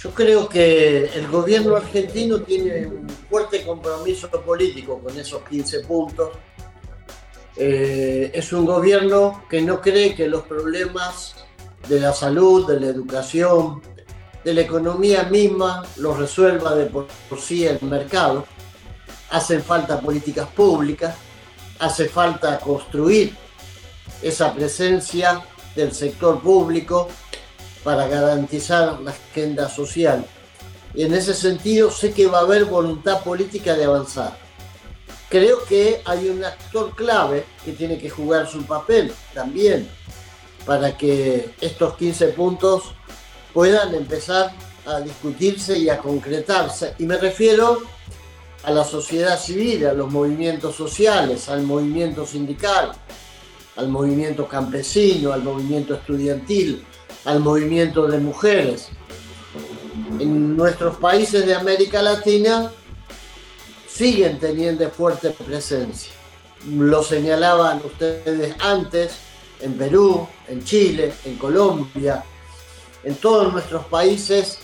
Yo 0.00 0.12
creo 0.12 0.48
que 0.48 1.06
el 1.06 1.26
gobierno 1.26 1.74
argentino 1.74 2.40
tiene 2.42 2.86
un 2.86 3.08
fuerte 3.28 3.64
compromiso 3.64 4.30
político 4.30 5.00
con 5.00 5.18
esos 5.18 5.42
15 5.42 5.80
puntos. 5.80 6.30
Eh, 7.56 8.30
es 8.32 8.52
un 8.52 8.64
gobierno 8.64 9.42
que 9.50 9.60
no 9.60 9.80
cree 9.80 10.14
que 10.14 10.28
los 10.28 10.42
problemas 10.44 11.34
de 11.88 11.98
la 11.98 12.12
salud, 12.12 12.68
de 12.68 12.78
la 12.78 12.86
educación, 12.86 13.82
de 14.44 14.54
la 14.54 14.60
economía 14.60 15.24
misma 15.24 15.84
lo 15.96 16.14
resuelva 16.14 16.76
de 16.76 16.86
por, 16.86 17.08
sí 17.40 17.66
el 17.66 17.80
mercado. 17.82 18.46
Hacen 19.30 19.64
falta 19.64 20.00
políticas 20.00 20.48
públicas, 20.50 21.16
hace 21.80 22.08
falta 22.08 22.60
construir 22.60 23.34
esa 24.22 24.54
presencia 24.54 25.42
del 25.74 25.92
sector 25.92 26.40
público 26.40 27.08
para 27.84 28.08
garantizar 28.08 29.00
la 29.00 29.10
agenda 29.10 29.68
social. 29.68 30.24
Y 30.94 31.04
en 31.04 31.14
ese 31.14 31.34
sentido 31.34 31.90
sé 31.90 32.12
que 32.12 32.26
va 32.26 32.38
a 32.38 32.42
haber 32.42 32.64
voluntad 32.64 33.22
política 33.22 33.74
de 33.74 33.84
avanzar. 33.84 34.36
Creo 35.28 35.62
que 35.64 36.00
hay 36.04 36.28
un 36.28 36.44
actor 36.44 36.94
clave 36.94 37.44
que 37.64 37.72
tiene 37.72 37.98
que 37.98 38.08
jugar 38.08 38.48
su 38.48 38.62
papel 38.64 39.12
también 39.34 39.88
para 40.64 40.96
que 40.96 41.54
estos 41.60 41.96
15 41.96 42.28
puntos 42.28 42.94
puedan 43.52 43.94
empezar 43.94 44.52
a 44.86 45.00
discutirse 45.00 45.78
y 45.78 45.88
a 45.90 45.98
concretarse. 45.98 46.94
Y 46.98 47.04
me 47.04 47.18
refiero 47.18 47.82
a 48.64 48.70
la 48.70 48.84
sociedad 48.84 49.38
civil, 49.38 49.86
a 49.86 49.92
los 49.92 50.10
movimientos 50.10 50.74
sociales, 50.74 51.48
al 51.48 51.62
movimiento 51.62 52.26
sindical, 52.26 52.92
al 53.76 53.88
movimiento 53.88 54.48
campesino, 54.48 55.32
al 55.32 55.42
movimiento 55.42 55.94
estudiantil, 55.94 56.84
al 57.28 57.40
movimiento 57.40 58.06
de 58.06 58.18
mujeres. 58.18 58.88
En 60.18 60.56
nuestros 60.56 60.96
países 60.96 61.44
de 61.44 61.54
América 61.54 62.00
Latina 62.00 62.72
siguen 63.86 64.38
teniendo 64.38 64.88
fuerte 64.88 65.30
presencia. 65.30 66.10
Lo 66.70 67.02
señalaban 67.02 67.82
ustedes 67.84 68.54
antes 68.60 69.12
en 69.60 69.74
Perú, 69.74 70.26
en 70.48 70.64
Chile, 70.64 71.12
en 71.26 71.36
Colombia, 71.36 72.24
en 73.04 73.14
todos 73.16 73.52
nuestros 73.52 73.84
países 73.86 74.60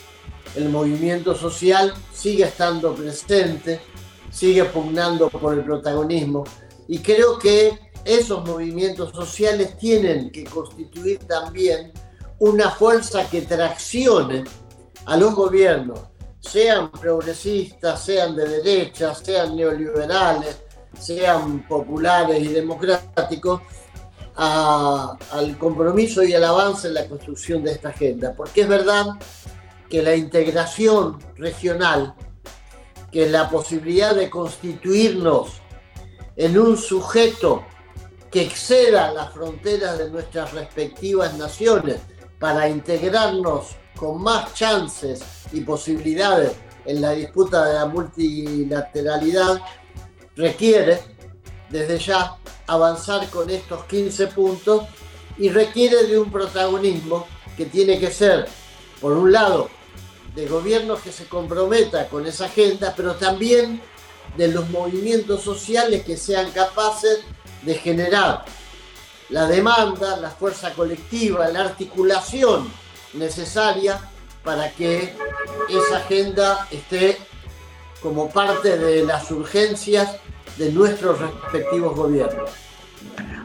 el 0.56 0.70
movimiento 0.70 1.34
social 1.34 1.92
sigue 2.14 2.44
estando 2.44 2.94
presente, 2.94 3.80
sigue 4.30 4.64
pugnando 4.64 5.28
por 5.28 5.52
el 5.52 5.64
protagonismo 5.64 6.44
y 6.88 7.00
creo 7.00 7.38
que 7.38 7.78
esos 8.06 8.42
movimientos 8.46 9.10
sociales 9.12 9.76
tienen 9.76 10.30
que 10.30 10.44
constituir 10.44 11.18
también 11.18 11.92
una 12.38 12.70
fuerza 12.70 13.28
que 13.28 13.42
traccione 13.42 14.44
a 15.06 15.16
los 15.16 15.34
gobiernos, 15.34 16.00
sean 16.40 16.90
progresistas, 16.90 18.02
sean 18.02 18.36
de 18.36 18.48
derecha, 18.48 19.14
sean 19.14 19.56
neoliberales, 19.56 20.62
sean 20.98 21.66
populares 21.66 22.42
y 22.42 22.48
democráticos, 22.48 23.60
al 24.36 25.56
compromiso 25.58 26.22
y 26.24 26.34
al 26.34 26.44
avance 26.44 26.88
en 26.88 26.94
la 26.94 27.06
construcción 27.06 27.62
de 27.62 27.72
esta 27.72 27.90
agenda. 27.90 28.34
Porque 28.36 28.62
es 28.62 28.68
verdad 28.68 29.06
que 29.88 30.02
la 30.02 30.16
integración 30.16 31.18
regional, 31.36 32.14
que 33.12 33.28
la 33.28 33.48
posibilidad 33.48 34.14
de 34.14 34.28
constituirnos 34.28 35.60
en 36.36 36.58
un 36.58 36.76
sujeto 36.76 37.64
que 38.30 38.42
exceda 38.42 39.12
las 39.12 39.32
fronteras 39.32 39.98
de 39.98 40.10
nuestras 40.10 40.52
respectivas 40.52 41.34
naciones 41.38 42.00
para 42.44 42.68
integrarnos 42.68 43.68
con 43.96 44.22
más 44.22 44.52
chances 44.52 45.22
y 45.50 45.62
posibilidades 45.62 46.52
en 46.84 47.00
la 47.00 47.12
disputa 47.12 47.64
de 47.64 47.72
la 47.72 47.86
multilateralidad, 47.86 49.62
requiere 50.36 51.00
desde 51.70 51.98
ya 51.98 52.36
avanzar 52.66 53.30
con 53.30 53.48
estos 53.48 53.86
15 53.86 54.26
puntos 54.26 54.84
y 55.38 55.48
requiere 55.48 56.04
de 56.04 56.18
un 56.18 56.30
protagonismo 56.30 57.26
que 57.56 57.64
tiene 57.64 57.98
que 57.98 58.10
ser, 58.10 58.46
por 59.00 59.12
un 59.12 59.32
lado, 59.32 59.70
de 60.34 60.46
gobiernos 60.46 61.00
que 61.00 61.12
se 61.12 61.24
comprometa 61.24 62.10
con 62.10 62.26
esa 62.26 62.44
agenda, 62.44 62.92
pero 62.94 63.14
también 63.14 63.80
de 64.36 64.48
los 64.48 64.68
movimientos 64.68 65.40
sociales 65.40 66.04
que 66.04 66.18
sean 66.18 66.50
capaces 66.50 67.20
de 67.62 67.74
generar 67.76 68.44
la 69.30 69.46
demanda, 69.46 70.16
la 70.16 70.30
fuerza 70.30 70.72
colectiva, 70.74 71.48
la 71.48 71.60
articulación 71.60 72.70
necesaria 73.14 74.00
para 74.42 74.70
que 74.70 75.14
esa 75.68 75.96
agenda 75.96 76.68
esté 76.70 77.18
como 78.02 78.28
parte 78.28 78.76
de 78.76 79.04
las 79.04 79.30
urgencias 79.30 80.16
de 80.58 80.70
nuestros 80.70 81.18
respectivos 81.18 81.96
gobiernos. 81.96 82.50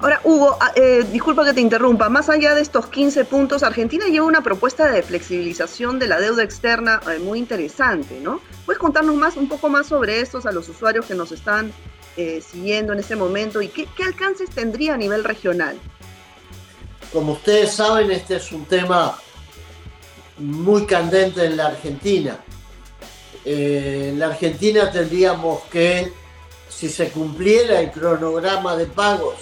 Ahora, 0.01 0.21
Hugo, 0.23 0.57
ah, 0.61 0.71
eh, 0.75 1.05
disculpa 1.11 1.43
que 1.43 1.53
te 1.53 1.59
interrumpa, 1.59 2.07
más 2.07 2.29
allá 2.29 2.55
de 2.55 2.61
estos 2.61 2.87
15 2.87 3.25
puntos, 3.25 3.63
Argentina 3.63 4.05
lleva 4.05 4.25
una 4.25 4.41
propuesta 4.41 4.89
de 4.89 5.03
flexibilización 5.03 5.99
de 5.99 6.07
la 6.07 6.19
deuda 6.19 6.43
externa 6.43 7.01
eh, 7.11 7.19
muy 7.19 7.37
interesante, 7.39 8.19
¿no? 8.21 8.39
¿Puedes 8.65 8.79
contarnos 8.79 9.15
más, 9.15 9.35
un 9.35 9.49
poco 9.49 9.67
más 9.67 9.87
sobre 9.87 10.21
estos 10.21 10.45
a 10.45 10.53
los 10.53 10.69
usuarios 10.69 11.05
que 11.05 11.15
nos 11.15 11.33
están 11.33 11.73
eh, 12.17 12.41
siguiendo 12.41 12.93
en 12.93 12.99
este 12.99 13.15
momento 13.15 13.61
y 13.61 13.67
qué, 13.69 13.87
alcances 14.05 14.49
tendría 14.49 14.93
a 14.93 14.97
nivel 14.97 15.23
regional? 15.23 15.79
Como 17.13 17.33
ustedes 17.33 17.71
saben, 17.71 18.11
este 18.11 18.35
es 18.35 18.51
un 18.51 18.65
tema 18.65 19.17
muy 20.37 20.85
candente 20.85 21.45
en 21.45 21.57
la 21.57 21.67
Argentina. 21.67 22.39
en 23.45 24.19
la 24.19 24.27
Argentina 24.27 24.91
tendríamos 24.91 25.63
que 25.71 26.11
si 26.69 26.87
se 26.87 27.09
cumpliera 27.09 27.79
el 27.81 27.91
cronograma 27.91 28.75
de 28.75 28.85
pagos 28.85 29.35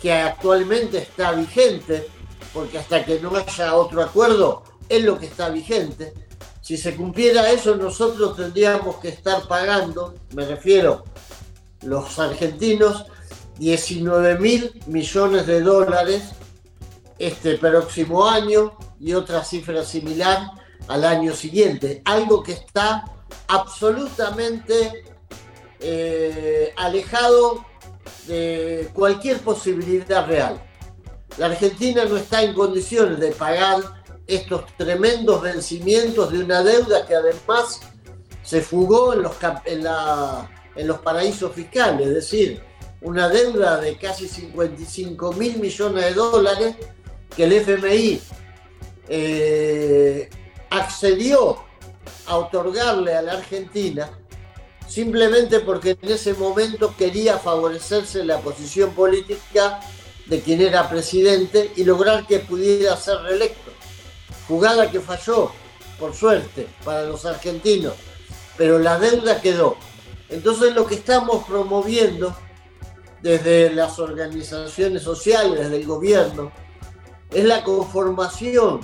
que 0.00 0.12
actualmente 0.12 0.98
está 0.98 1.32
vigente, 1.32 2.08
porque 2.52 2.78
hasta 2.78 3.04
que 3.04 3.20
no 3.20 3.36
haya 3.36 3.74
otro 3.74 4.02
acuerdo 4.02 4.64
es 4.88 5.04
lo 5.04 5.18
que 5.18 5.26
está 5.26 5.48
vigente, 5.48 6.12
si 6.60 6.76
se 6.76 6.94
cumpliera 6.94 7.50
eso 7.50 7.76
nosotros 7.76 8.36
tendríamos 8.36 8.96
que 8.96 9.08
estar 9.08 9.46
pagando, 9.48 10.14
me 10.34 10.44
refiero, 10.44 11.04
los 11.82 12.18
argentinos, 12.18 13.06
19 13.58 14.38
mil 14.38 14.82
millones 14.86 15.46
de 15.46 15.60
dólares 15.60 16.22
este 17.18 17.58
próximo 17.58 18.28
año 18.28 18.76
y 19.00 19.14
otra 19.14 19.44
cifra 19.44 19.84
similar 19.84 20.50
al 20.86 21.04
año 21.04 21.34
siguiente, 21.34 22.02
algo 22.04 22.42
que 22.42 22.52
está 22.52 23.04
absolutamente 23.48 25.04
eh, 25.80 26.72
alejado 26.76 27.64
de 28.26 28.90
cualquier 28.92 29.38
posibilidad 29.40 30.26
real. 30.26 30.62
La 31.36 31.46
Argentina 31.46 32.04
no 32.04 32.16
está 32.16 32.42
en 32.42 32.54
condiciones 32.54 33.18
de 33.20 33.30
pagar 33.32 33.98
estos 34.26 34.66
tremendos 34.76 35.40
vencimientos 35.42 36.32
de 36.32 36.44
una 36.44 36.62
deuda 36.62 37.06
que 37.06 37.14
además 37.14 37.80
se 38.42 38.60
fugó 38.60 39.12
en 39.12 39.22
los, 39.22 39.32
en, 39.64 39.84
los 40.86 40.98
paraísos 41.00 41.52
fiscales, 41.52 42.06
es 42.08 42.14
decir, 42.14 42.62
una 43.00 43.28
deuda 43.28 43.80
de 43.80 43.96
casi 43.96 44.28
55 44.28 45.32
mil 45.32 45.58
millones 45.58 46.04
de 46.04 46.14
dólares 46.14 46.76
que 47.34 47.44
el 47.44 47.52
FMI 47.52 48.20
eh, 49.08 50.28
accedió 50.70 51.58
a 52.26 52.36
otorgarle 52.36 53.14
a 53.14 53.22
la 53.22 53.32
Argentina 53.34 54.10
simplemente 54.88 55.60
porque 55.60 55.96
en 56.00 56.10
ese 56.10 56.34
momento 56.34 56.94
quería 56.96 57.38
favorecerse 57.38 58.24
la 58.24 58.40
posición 58.40 58.92
política 58.92 59.80
de 60.26 60.40
quien 60.40 60.60
era 60.60 60.88
presidente 60.88 61.72
y 61.76 61.84
lograr 61.84 62.26
que 62.26 62.38
pudiera 62.40 62.96
ser 62.96 63.18
reelecto. 63.18 63.70
Jugada 64.46 64.90
que 64.90 65.00
falló, 65.00 65.52
por 65.98 66.14
suerte, 66.14 66.66
para 66.84 67.04
los 67.04 67.24
argentinos, 67.26 67.94
pero 68.56 68.78
la 68.78 68.98
deuda 68.98 69.40
quedó. 69.40 69.76
Entonces 70.30 70.74
lo 70.74 70.86
que 70.86 70.96
estamos 70.96 71.46
promoviendo 71.46 72.34
desde 73.22 73.70
las 73.70 73.98
organizaciones 73.98 75.02
sociales, 75.02 75.58
desde 75.58 75.76
el 75.76 75.86
gobierno, 75.86 76.52
es 77.30 77.44
la 77.44 77.64
conformación 77.64 78.80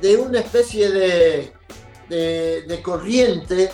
de 0.00 0.16
una 0.16 0.40
especie 0.40 0.90
de, 0.90 1.52
de, 2.08 2.82
corriente, 2.82 3.70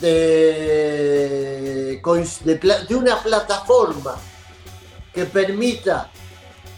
de, 0.00 2.00
de 2.00 2.94
una 2.94 3.22
plataforma 3.22 4.16
que 5.12 5.24
permita 5.24 6.10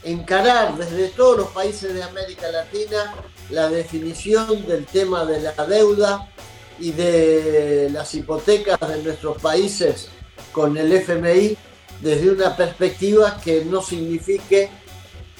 encarar 0.02 0.76
desde 0.76 1.08
todos 1.08 1.38
los 1.38 1.48
países 1.48 1.94
de 1.94 2.02
América 2.02 2.50
Latina 2.50 3.14
la 3.50 3.68
definición 3.68 4.66
del 4.66 4.86
tema 4.86 5.24
de 5.24 5.40
la 5.40 5.52
deuda 5.66 6.30
y 6.78 6.92
de 6.92 7.88
las 7.92 8.14
hipotecas 8.14 8.78
de 8.80 9.02
nuestros 9.02 9.40
países 9.40 10.08
con 10.52 10.76
el 10.76 10.92
FMI 10.92 11.56
desde 12.00 12.30
una 12.30 12.56
perspectiva 12.56 13.40
que 13.42 13.64
no 13.64 13.82
signifique 13.82 14.70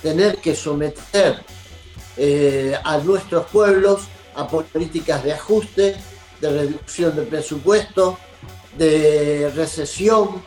tener 0.02 0.36
que 0.38 0.54
someter 0.54 1.40
eh, 2.16 2.76
a 2.84 2.98
nuestros 2.98 3.46
pueblos 3.46 4.02
a 4.34 4.46
políticas 4.48 5.22
de 5.24 5.32
ajuste, 5.32 5.96
de 6.40 6.50
reducción 6.50 7.16
de 7.16 7.22
presupuesto, 7.22 8.18
de 8.76 9.50
recesión, 9.54 10.42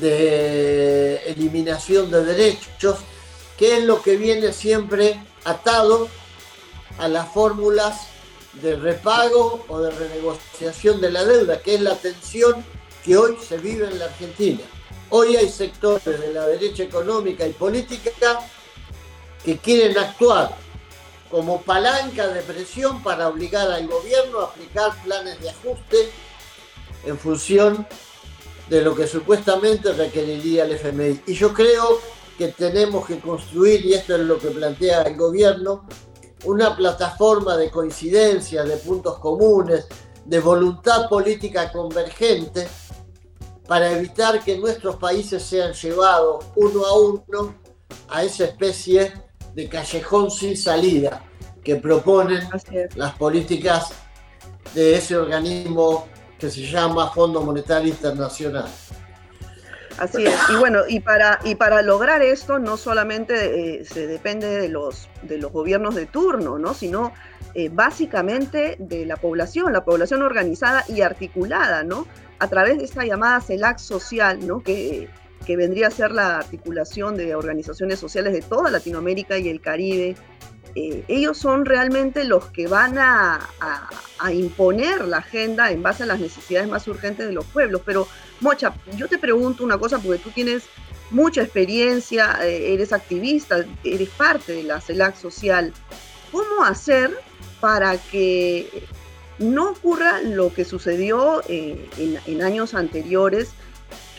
de 0.00 1.16
eliminación 1.26 2.10
de 2.10 2.24
derechos, 2.24 2.98
que 3.56 3.78
es 3.78 3.84
lo 3.84 4.02
que 4.02 4.16
viene 4.16 4.52
siempre 4.52 5.20
atado 5.44 6.08
a 6.98 7.08
las 7.08 7.28
fórmulas 7.32 8.08
de 8.62 8.76
repago 8.76 9.64
o 9.68 9.80
de 9.80 9.90
renegociación 9.90 11.00
de 11.00 11.10
la 11.10 11.24
deuda, 11.24 11.60
que 11.60 11.74
es 11.74 11.80
la 11.80 11.94
tensión 11.94 12.64
que 13.04 13.16
hoy 13.16 13.36
se 13.46 13.58
vive 13.58 13.86
en 13.86 13.98
la 13.98 14.06
Argentina. 14.06 14.62
Hoy 15.10 15.36
hay 15.36 15.48
sectores 15.48 16.04
de 16.04 16.32
la 16.32 16.46
derecha 16.46 16.82
económica 16.82 17.46
y 17.46 17.52
política 17.52 18.40
que 19.44 19.58
quieren 19.58 19.96
actuar 19.98 20.56
como 21.30 21.62
palanca 21.62 22.28
de 22.28 22.40
presión 22.42 23.02
para 23.02 23.28
obligar 23.28 23.70
al 23.70 23.86
gobierno 23.86 24.40
a 24.40 24.44
aplicar 24.44 24.92
planes 25.04 25.40
de 25.40 25.50
ajuste 25.50 26.10
en 27.04 27.18
función 27.18 27.86
de 28.68 28.82
lo 28.82 28.94
que 28.96 29.06
supuestamente 29.06 29.92
requeriría 29.92 30.64
el 30.64 30.72
FMI. 30.72 31.20
Y 31.26 31.34
yo 31.34 31.52
creo 31.52 32.00
que 32.36 32.48
tenemos 32.48 33.06
que 33.06 33.18
construir, 33.18 33.84
y 33.84 33.94
esto 33.94 34.14
es 34.16 34.22
lo 34.22 34.38
que 34.38 34.48
plantea 34.48 35.02
el 35.02 35.16
gobierno, 35.16 35.86
una 36.44 36.76
plataforma 36.76 37.56
de 37.56 37.70
coincidencia, 37.70 38.64
de 38.64 38.76
puntos 38.76 39.18
comunes, 39.18 39.86
de 40.24 40.40
voluntad 40.40 41.08
política 41.08 41.70
convergente 41.72 42.66
para 43.66 43.90
evitar 43.92 44.42
que 44.44 44.58
nuestros 44.58 44.96
países 44.96 45.42
sean 45.42 45.72
llevados 45.72 46.44
uno 46.56 46.84
a 46.84 46.98
uno 46.98 47.54
a 48.08 48.22
esa 48.22 48.44
especie 48.44 49.12
de 49.54 49.68
callejón 49.68 50.30
sin 50.30 50.56
salida 50.56 51.22
que 51.64 51.76
proponen 51.76 52.48
las 52.94 53.14
políticas 53.14 53.90
de 54.74 54.96
ese 54.96 55.16
organismo 55.16 56.06
que 56.38 56.50
se 56.50 56.62
llama 56.62 57.10
Fondo 57.10 57.40
Monetario 57.40 57.88
Internacional. 57.88 58.68
Así 59.98 60.26
es. 60.26 60.38
Y 60.50 60.56
bueno, 60.56 60.80
y 60.88 61.00
para, 61.00 61.38
y 61.44 61.54
para 61.54 61.82
lograr 61.82 62.22
esto 62.22 62.58
no 62.58 62.76
solamente 62.76 63.80
eh, 63.80 63.84
se 63.84 64.06
depende 64.06 64.46
de 64.46 64.68
los, 64.68 65.08
de 65.22 65.38
los 65.38 65.52
gobiernos 65.52 65.94
de 65.94 66.06
turno, 66.06 66.58
¿no? 66.58 66.74
sino 66.74 67.12
eh, 67.54 67.70
básicamente 67.72 68.76
de 68.78 69.06
la 69.06 69.16
población, 69.16 69.72
la 69.72 69.84
población 69.84 70.22
organizada 70.22 70.84
y 70.88 71.00
articulada, 71.00 71.84
¿no? 71.84 72.06
A 72.38 72.48
través 72.48 72.76
de 72.76 72.84
esta 72.84 73.04
llamada 73.04 73.40
CELAC 73.40 73.78
social, 73.78 74.46
¿no? 74.46 74.62
Que, 74.62 75.08
que 75.46 75.56
vendría 75.56 75.86
a 75.86 75.90
ser 75.90 76.10
la 76.10 76.36
articulación 76.36 77.16
de 77.16 77.34
organizaciones 77.34 77.98
sociales 77.98 78.34
de 78.34 78.42
toda 78.42 78.70
Latinoamérica 78.70 79.38
y 79.38 79.48
el 79.48 79.62
Caribe. 79.62 80.16
Eh, 80.78 81.04
ellos 81.08 81.38
son 81.38 81.64
realmente 81.64 82.24
los 82.24 82.44
que 82.50 82.68
van 82.68 82.98
a, 82.98 83.40
imponer 84.30 85.06
la 85.06 85.18
agenda 85.18 85.70
en 85.70 85.82
base 85.82 86.02
a 86.02 86.06
las 86.06 86.20
necesidades 86.20 86.68
más 86.68 86.86
urgentes 86.86 87.26
de 87.26 87.32
los 87.32 87.46
pueblos. 87.46 87.80
Pero, 87.86 88.06
Mocha, 88.40 88.74
yo 88.94 89.08
te 89.08 89.16
pregunto 89.16 89.64
una 89.64 89.78
cosa, 89.78 89.98
porque 89.98 90.18
tú 90.18 90.30
tienes 90.30 90.64
mucha 91.10 91.40
experiencia, 91.42 92.38
eh, 92.42 92.74
eres 92.74 92.92
activista, 92.92 93.64
eres 93.84 94.10
parte 94.10 94.52
de 94.52 94.64
la 94.64 94.82
CELAC 94.82 95.16
social. 95.16 95.72
¿Cómo 96.30 96.64
hacer 96.64 97.18
para 97.60 97.96
que 97.96 98.86
no 99.38 99.70
ocurra 99.70 100.20
lo 100.20 100.52
que 100.52 100.66
sucedió 100.66 101.42
eh, 101.48 101.88
en 102.26 102.42
años 102.42 102.74
anteriores? 102.74 103.54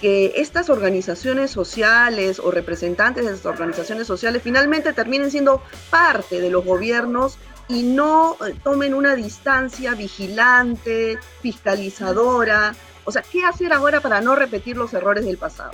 Que 0.01 0.33
estas 0.35 0.69
organizaciones 0.69 1.51
sociales 1.51 2.39
o 2.39 2.51
representantes 2.51 3.25
de 3.25 3.33
estas 3.33 3.47
organizaciones 3.47 4.07
sociales 4.07 4.41
finalmente 4.43 4.93
terminen 4.93 5.31
siendo 5.31 5.61
parte 5.89 6.39
de 6.39 6.49
los 6.49 6.63
gobiernos 6.63 7.37
y 7.67 7.83
no 7.83 8.37
eh, 8.45 8.53
tomen 8.63 8.93
una 8.93 9.15
distancia 9.15 9.93
vigilante, 9.95 11.17
fiscalizadora. 11.41 12.75
O 13.05 13.11
sea, 13.11 13.23
¿qué 13.23 13.43
hacer 13.43 13.73
ahora 13.73 13.99
para 14.01 14.21
no 14.21 14.35
repetir 14.35 14.77
los 14.77 14.93
errores 14.93 15.25
del 15.25 15.37
pasado? 15.37 15.71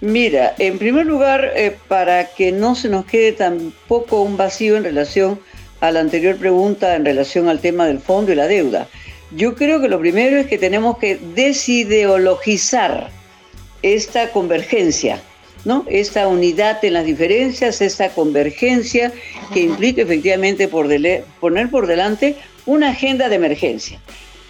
Mira, 0.00 0.54
en 0.58 0.78
primer 0.78 1.06
lugar, 1.06 1.52
eh, 1.54 1.76
para 1.86 2.26
que 2.34 2.50
no 2.50 2.74
se 2.74 2.88
nos 2.88 3.04
quede 3.04 3.32
tampoco 3.32 4.22
un 4.22 4.36
vacío 4.36 4.76
en 4.76 4.82
relación 4.82 5.38
a 5.80 5.92
la 5.92 6.00
anterior 6.00 6.36
pregunta 6.36 6.96
en 6.96 7.04
relación 7.04 7.48
al 7.48 7.60
tema 7.60 7.86
del 7.86 8.00
fondo 8.00 8.32
y 8.32 8.34
la 8.34 8.46
deuda. 8.46 8.88
Yo 9.34 9.54
creo 9.54 9.80
que 9.80 9.88
lo 9.88 9.98
primero 9.98 10.36
es 10.36 10.46
que 10.46 10.58
tenemos 10.58 10.98
que 10.98 11.16
desideologizar 11.16 13.10
esta 13.82 14.30
convergencia, 14.30 15.22
¿no? 15.64 15.84
Esta 15.88 16.28
unidad 16.28 16.84
en 16.84 16.94
las 16.94 17.06
diferencias, 17.06 17.80
esta 17.80 18.10
convergencia 18.10 19.12
que 19.54 19.60
implica 19.60 20.02
efectivamente 20.02 20.68
poner 20.68 21.70
por 21.70 21.86
delante 21.86 22.36
una 22.66 22.90
agenda 22.90 23.28
de 23.28 23.36
emergencia. 23.36 24.00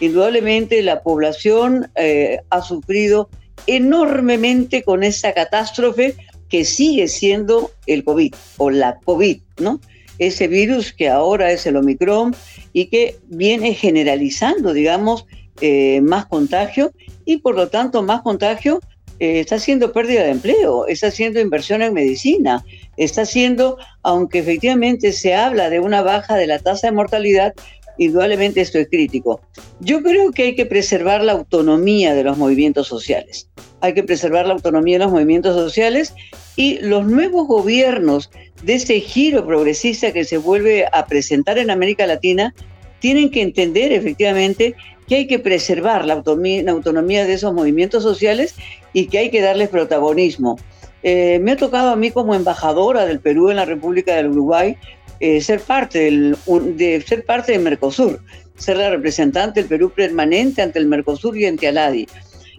Indudablemente 0.00 0.82
la 0.82 1.02
población 1.02 1.88
eh, 1.94 2.40
ha 2.50 2.60
sufrido 2.60 3.28
enormemente 3.68 4.82
con 4.82 5.04
esta 5.04 5.32
catástrofe 5.32 6.16
que 6.48 6.64
sigue 6.64 7.06
siendo 7.06 7.70
el 7.86 8.02
COVID 8.02 8.34
o 8.58 8.70
la 8.70 8.98
COVID, 9.04 9.40
¿no? 9.58 9.80
Ese 10.26 10.46
virus 10.46 10.92
que 10.92 11.08
ahora 11.08 11.50
es 11.50 11.66
el 11.66 11.76
Omicron 11.76 12.34
y 12.72 12.86
que 12.86 13.16
viene 13.28 13.74
generalizando, 13.74 14.72
digamos, 14.72 15.26
eh, 15.60 16.00
más 16.00 16.26
contagio 16.26 16.92
y 17.24 17.38
por 17.38 17.54
lo 17.54 17.68
tanto 17.68 18.02
más 18.02 18.22
contagio 18.22 18.80
eh, 19.18 19.40
está 19.40 19.56
haciendo 19.56 19.92
pérdida 19.92 20.22
de 20.22 20.30
empleo, 20.30 20.86
está 20.86 21.08
haciendo 21.08 21.40
inversión 21.40 21.82
en 21.82 21.92
medicina, 21.92 22.64
está 22.96 23.22
haciendo, 23.22 23.78
aunque 24.02 24.38
efectivamente 24.38 25.12
se 25.12 25.34
habla 25.34 25.70
de 25.70 25.80
una 25.80 26.02
baja 26.02 26.36
de 26.36 26.46
la 26.46 26.58
tasa 26.58 26.88
de 26.88 26.92
mortalidad, 26.92 27.52
indudablemente 28.04 28.60
esto 28.60 28.78
es 28.78 28.88
crítico. 28.88 29.40
Yo 29.80 30.02
creo 30.02 30.30
que 30.32 30.42
hay 30.44 30.54
que 30.54 30.66
preservar 30.66 31.22
la 31.22 31.32
autonomía 31.32 32.14
de 32.14 32.24
los 32.24 32.38
movimientos 32.38 32.88
sociales. 32.88 33.48
Hay 33.80 33.94
que 33.94 34.02
preservar 34.02 34.46
la 34.46 34.54
autonomía 34.54 34.98
de 34.98 35.04
los 35.04 35.12
movimientos 35.12 35.56
sociales 35.56 36.14
y 36.56 36.78
los 36.78 37.06
nuevos 37.06 37.46
gobiernos 37.46 38.30
de 38.62 38.74
ese 38.74 39.00
giro 39.00 39.46
progresista 39.46 40.12
que 40.12 40.24
se 40.24 40.38
vuelve 40.38 40.86
a 40.92 41.06
presentar 41.06 41.58
en 41.58 41.70
América 41.70 42.06
Latina 42.06 42.54
tienen 43.00 43.30
que 43.30 43.42
entender 43.42 43.92
efectivamente 43.92 44.76
que 45.08 45.16
hay 45.16 45.26
que 45.26 45.40
preservar 45.40 46.06
la 46.06 46.14
autonomía, 46.14 47.26
de 47.26 47.32
esos 47.32 47.52
movimientos 47.52 48.02
sociales 48.02 48.54
y 48.92 49.06
que 49.06 49.18
hay 49.18 49.30
que 49.30 49.40
darles 49.40 49.68
protagonismo. 49.68 50.58
Eh, 51.02 51.40
me 51.42 51.52
ha 51.52 51.56
tocado 51.56 51.90
a 51.90 51.96
mí 51.96 52.12
como 52.12 52.34
embajadora 52.34 53.04
del 53.04 53.18
Perú 53.18 53.50
en 53.50 53.56
la 53.56 53.64
República 53.64 54.14
del 54.14 54.28
Uruguay 54.28 54.76
eh, 55.22 55.40
ser, 55.40 55.60
parte 55.60 56.00
del, 56.00 56.36
de, 56.74 57.00
ser 57.06 57.24
parte 57.24 57.52
del 57.52 57.60
Mercosur, 57.60 58.20
ser 58.56 58.76
la 58.76 58.90
representante 58.90 59.60
del 59.60 59.68
Perú 59.68 59.92
permanente 59.94 60.62
ante 60.62 60.80
el 60.80 60.86
Mercosur 60.86 61.38
y 61.38 61.46
ante 61.46 61.68
Aladi. 61.68 62.08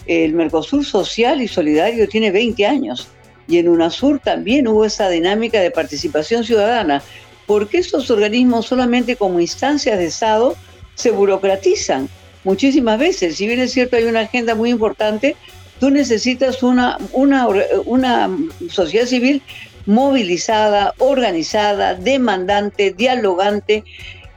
El 0.06 0.32
Mercosur 0.32 0.86
social 0.86 1.42
y 1.42 1.50
solidario 1.50 2.08
tiene 2.08 2.32
20 2.32 2.66
años 2.66 3.10
y 3.50 3.58
en 3.58 3.68
UNASUR 3.68 4.20
también 4.20 4.70
hubo 4.70 4.86
esa 4.86 5.10
dinámica 5.10 5.60
de 5.60 5.72
participación 5.72 6.46
ciudadana, 6.46 7.04
porque 7.48 7.80
estos 7.80 8.10
organismos 8.10 8.66
solamente 8.66 9.18
como 9.18 9.42
instancias 9.42 10.00
de 10.00 10.06
Estado 10.06 10.56
se 10.96 11.12
burocratizan 11.12 12.08
muchísimas 12.46 12.98
veces. 12.98 13.36
Si 13.36 13.46
bien 13.46 13.60
es 13.60 13.74
cierto 13.74 13.98
hay 13.98 14.06
una 14.06 14.22
agenda 14.22 14.56
muy 14.56 14.70
importante, 14.70 15.36
tú 15.82 15.90
necesitas 15.90 16.64
una, 16.64 16.98
una 17.12 18.30
sociedad 18.70 19.06
civil 19.06 19.42
movilizada, 19.86 20.94
organizada, 21.00 21.96
demandante, 21.96 22.92
dialogante, 22.92 23.84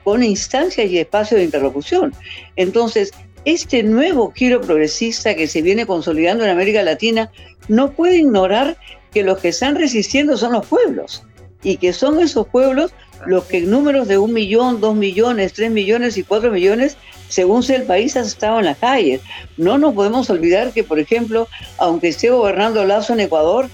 con 0.04 0.22
instancias 0.22 0.88
y 0.88 0.98
espacios 0.98 1.38
de 1.38 1.44
interlocución. 1.44 2.14
Entonces, 2.56 3.12
este 3.44 3.82
nuevo 3.82 4.32
giro 4.32 4.60
progresista 4.60 5.34
que 5.34 5.46
se 5.46 5.62
viene 5.62 5.86
consolidando 5.86 6.44
en 6.44 6.50
América 6.50 6.82
Latina 6.82 7.30
no 7.68 7.92
puede 7.92 8.18
ignorar 8.18 8.76
que 9.12 9.22
los 9.22 9.38
que 9.38 9.48
están 9.48 9.76
resistiendo 9.76 10.36
son 10.36 10.52
los 10.52 10.66
pueblos. 10.66 11.24
y 11.62 11.78
que 11.78 11.92
son 11.92 12.20
esos 12.20 12.46
pueblos 12.46 12.92
los 13.26 13.44
que 13.44 13.58
en 13.58 13.70
números 13.70 14.06
de 14.06 14.18
un 14.18 14.32
millón, 14.32 14.80
dos 14.80 14.94
millones, 14.94 15.52
tres 15.52 15.70
millones 15.70 16.16
y 16.16 16.22
cuatro 16.22 16.52
millones, 16.52 16.96
según 17.28 17.62
sea 17.62 17.76
el 17.76 17.84
país, 17.84 18.16
han 18.16 18.24
estado 18.24 18.60
en 18.60 18.66
las 18.66 18.78
calles. 18.78 19.20
No 19.56 19.78
nos 19.78 19.94
podemos 19.94 20.28
olvidar 20.30 20.72
que, 20.72 20.84
por 20.84 21.00
ejemplo, 21.00 21.48
aunque 21.78 22.08
esté 22.08 22.30
gobernando 22.30 22.84
Lazo 22.84 23.14
en 23.14 23.20
Ecuador, 23.20 23.68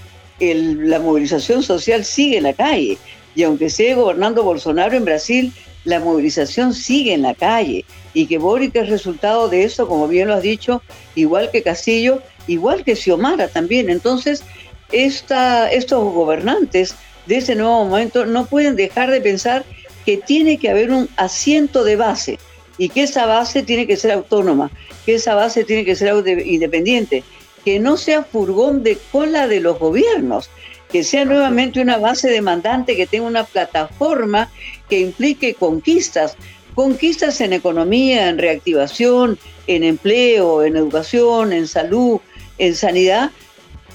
la 0.53 0.99
movilización 0.99 1.63
social 1.63 2.03
sigue 2.03 2.37
en 2.37 2.43
la 2.43 2.53
calle. 2.53 2.97
Y 3.35 3.43
aunque 3.43 3.65
esté 3.65 3.93
gobernando 3.95 4.43
Bolsonaro 4.43 4.95
en 4.95 5.05
Brasil, 5.05 5.53
la 5.85 5.99
movilización 5.99 6.73
sigue 6.73 7.13
en 7.13 7.23
la 7.23 7.33
calle. 7.33 7.85
Y 8.13 8.27
que 8.27 8.37
Boric 8.37 8.75
es 8.75 8.89
resultado 8.89 9.49
de 9.49 9.63
eso, 9.63 9.87
como 9.87 10.07
bien 10.07 10.27
lo 10.27 10.35
has 10.35 10.43
dicho, 10.43 10.81
igual 11.15 11.49
que 11.51 11.63
Castillo, 11.63 12.21
igual 12.47 12.83
que 12.83 12.95
Xiomara 12.95 13.47
también. 13.47 13.89
Entonces, 13.89 14.43
esta, 14.91 15.71
estos 15.71 16.03
gobernantes 16.13 16.95
de 17.25 17.37
ese 17.37 17.55
nuevo 17.55 17.85
momento 17.85 18.25
no 18.25 18.45
pueden 18.45 18.75
dejar 18.75 19.09
de 19.09 19.21
pensar 19.21 19.65
que 20.05 20.17
tiene 20.17 20.57
que 20.57 20.69
haber 20.69 20.91
un 20.91 21.09
asiento 21.15 21.83
de 21.83 21.95
base 21.95 22.39
y 22.77 22.89
que 22.89 23.03
esa 23.03 23.25
base 23.25 23.63
tiene 23.63 23.87
que 23.87 23.97
ser 23.97 24.11
autónoma, 24.11 24.71
que 25.05 25.15
esa 25.15 25.35
base 25.35 25.63
tiene 25.63 25.85
que 25.85 25.95
ser 25.95 26.13
independiente, 26.45 27.23
que 27.63 27.79
no 27.79 27.97
sea 27.97 28.23
furgón 28.23 28.83
de 28.83 28.97
cola 29.11 29.47
de 29.47 29.59
los 29.59 29.79
gobiernos, 29.79 30.49
que 30.91 31.03
sea 31.03 31.25
nuevamente 31.25 31.81
una 31.81 31.97
base 31.97 32.29
demandante, 32.29 32.95
que 32.95 33.07
tenga 33.07 33.25
una 33.25 33.45
plataforma 33.45 34.51
que 34.89 34.99
implique 34.99 35.55
conquistas, 35.55 36.35
conquistas 36.75 37.41
en 37.41 37.53
economía, 37.53 38.29
en 38.29 38.37
reactivación, 38.37 39.39
en 39.67 39.83
empleo, 39.83 40.63
en 40.63 40.75
educación, 40.75 41.53
en 41.53 41.67
salud, 41.67 42.19
en 42.57 42.75
sanidad, 42.75 43.31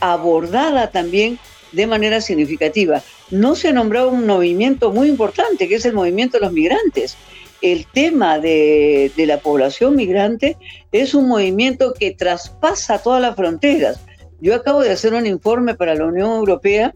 abordada 0.01 0.91
también 0.91 1.39
de 1.73 1.87
manera 1.87 2.21
significativa. 2.21 3.03
No 3.31 3.55
se 3.55 3.69
ha 3.69 3.73
nombrado 3.73 4.09
un 4.09 4.27
movimiento 4.27 4.91
muy 4.91 5.09
importante, 5.09 5.69
que 5.69 5.77
es 5.77 5.85
el 5.85 5.93
movimiento 5.93 6.39
de 6.39 6.45
los 6.45 6.53
migrantes. 6.53 7.17
El 7.61 7.87
tema 7.87 8.39
de, 8.39 9.11
la 9.17 9.41
población 9.41 9.97
migrante 9.97 10.57
es 10.93 11.15
un 11.15 11.27
movimiento 11.27 11.93
que 11.93 12.13
traspasa 12.13 12.99
todas 12.99 13.21
las 13.21 13.35
fronteras. 13.35 14.01
Yo 14.41 14.55
acabo 14.55 14.81
de 14.81 14.93
hacer 14.93 15.15
un 15.15 15.27
informe 15.27 15.75
para 15.75 15.97
la 15.97 16.07
Unión 16.07 16.31
Europea 16.31 16.93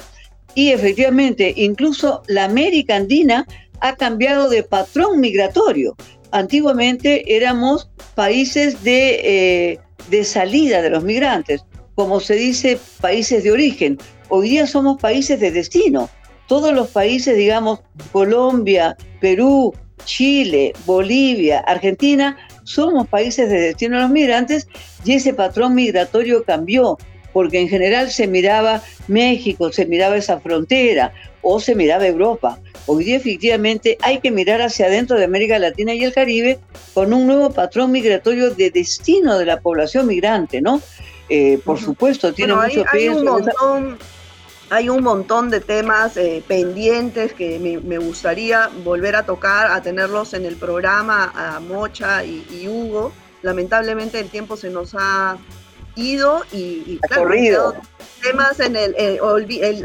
y 0.54 0.70
efectivamente, 0.70 1.52
incluso 1.56 2.22
la 2.28 2.44
América 2.44 2.94
Andina 2.94 3.46
ha 3.80 3.96
cambiado 3.96 4.48
de 4.48 4.62
patrón 4.62 5.18
migratorio. 5.20 5.96
Antiguamente 6.30 7.36
éramos 7.36 7.90
países 8.14 8.84
de, 8.84 9.20
eh, 9.72 9.78
de 10.08 10.24
salida 10.24 10.80
de 10.80 10.90
los 10.90 11.02
migrantes, 11.02 11.64
como 11.96 12.20
se 12.20 12.34
dice, 12.34 12.78
países 13.00 13.42
de 13.42 13.50
origen. 13.50 13.98
Hoy 14.28 14.50
día 14.50 14.66
somos 14.68 15.00
países 15.00 15.40
de 15.40 15.50
destino. 15.50 16.08
Todos 16.46 16.72
los 16.72 16.88
países, 16.88 17.36
digamos, 17.36 17.80
Colombia, 18.12 18.96
Perú, 19.20 19.74
Chile, 20.04 20.72
Bolivia, 20.84 21.60
Argentina, 21.60 22.36
somos 22.64 23.06
países 23.08 23.48
de 23.48 23.60
destino 23.60 23.96
de 23.96 24.02
los 24.02 24.10
migrantes 24.10 24.66
y 25.04 25.14
ese 25.14 25.34
patrón 25.34 25.74
migratorio 25.74 26.44
cambió, 26.44 26.98
porque 27.32 27.60
en 27.60 27.68
general 27.68 28.10
se 28.10 28.26
miraba 28.26 28.82
México, 29.08 29.72
se 29.72 29.86
miraba 29.86 30.16
esa 30.16 30.40
frontera 30.40 31.12
o 31.40 31.60
se 31.60 31.74
miraba 31.74 32.06
Europa. 32.06 32.58
Hoy 32.86 33.04
día 33.04 33.16
efectivamente 33.16 33.96
hay 34.02 34.20
que 34.20 34.30
mirar 34.30 34.60
hacia 34.60 34.86
adentro 34.86 35.18
de 35.18 35.24
América 35.24 35.58
Latina 35.58 35.94
y 35.94 36.04
el 36.04 36.12
Caribe 36.12 36.58
con 36.94 37.12
un 37.12 37.26
nuevo 37.26 37.50
patrón 37.50 37.92
migratorio 37.92 38.50
de 38.54 38.70
destino 38.70 39.38
de 39.38 39.46
la 39.46 39.60
población 39.60 40.06
migrante, 40.06 40.60
¿no? 40.60 40.80
Eh, 41.28 41.58
por 41.64 41.78
supuesto, 41.78 42.32
tiene 42.32 42.54
mucho 42.54 42.84
peso 42.84 42.88
hay 42.92 43.08
un 43.08 43.24
montón 43.24 43.98
de 45.50 45.60
temas 45.60 46.16
eh, 46.16 46.42
pendientes 46.46 47.34
que 47.34 47.58
me, 47.58 47.98
gustaría 47.98 48.70
volver 48.82 49.16
a 49.16 49.26
tocar, 49.26 49.70
a 49.70 49.82
tenerlos 49.82 50.32
en 50.32 50.46
el 50.46 50.56
programa 50.56 51.30
a 51.34 51.60
Mocha 51.60 52.24
y, 52.24 52.66
Hugo. 52.66 53.12
Lamentablemente 53.42 54.18
el 54.18 54.30
tiempo 54.30 54.56
se 54.56 54.70
nos 54.70 54.94
ha 54.98 55.36
ido 55.94 56.42
y, 56.52 56.98
claro, 57.00 57.74
temas 58.22 58.60
en 58.60 58.76
el, 58.76 58.94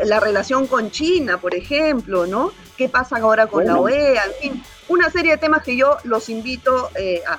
la 0.06 0.22
relación 0.22 0.68
con 0.68 0.90
China, 0.90 1.38
por 1.38 1.54
ejemplo, 1.54 2.26
¿no? 2.26 2.54
¿Qué 2.78 2.88
pasa 2.88 3.18
ahora 3.18 3.48
con 3.48 3.66
la 3.66 3.78
OEA? 3.78 4.24
En 4.26 4.34
fin, 4.42 4.64
una 4.88 5.10
serie 5.10 5.32
de 5.32 5.38
temas 5.38 5.64
que 5.64 5.76
yo 5.76 5.98
los 6.06 6.30
invito 6.30 6.92
eh, 6.96 7.24
a, 7.28 7.38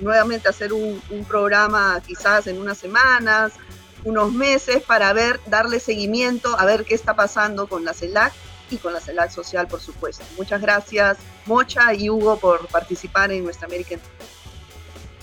nuevamente 0.00 0.48
a 0.48 0.50
hacer 0.50 0.74
un, 0.74 1.00
un 1.10 1.24
programa 1.24 2.02
quizás 2.06 2.48
en 2.48 2.60
unas 2.60 2.76
semanas, 2.76 3.52
unos 4.04 4.32
meses 4.32 4.82
para 4.82 5.12
ver, 5.12 5.40
darle 5.46 5.80
seguimiento, 5.80 6.58
a 6.58 6.64
ver 6.64 6.84
qué 6.84 6.94
está 6.94 7.14
pasando 7.14 7.68
con 7.68 7.84
la 7.84 7.94
CELAC 7.94 8.32
y 8.70 8.78
con 8.78 8.92
la 8.92 9.00
CELAC 9.00 9.30
Social, 9.30 9.68
por 9.68 9.80
supuesto. 9.80 10.24
Muchas 10.36 10.60
gracias, 10.60 11.18
Mocha 11.46 11.94
y 11.94 12.10
Hugo, 12.10 12.38
por 12.38 12.66
participar 12.68 13.30
en 13.32 13.44
nuestra 13.44 13.66
American. 13.66 14.00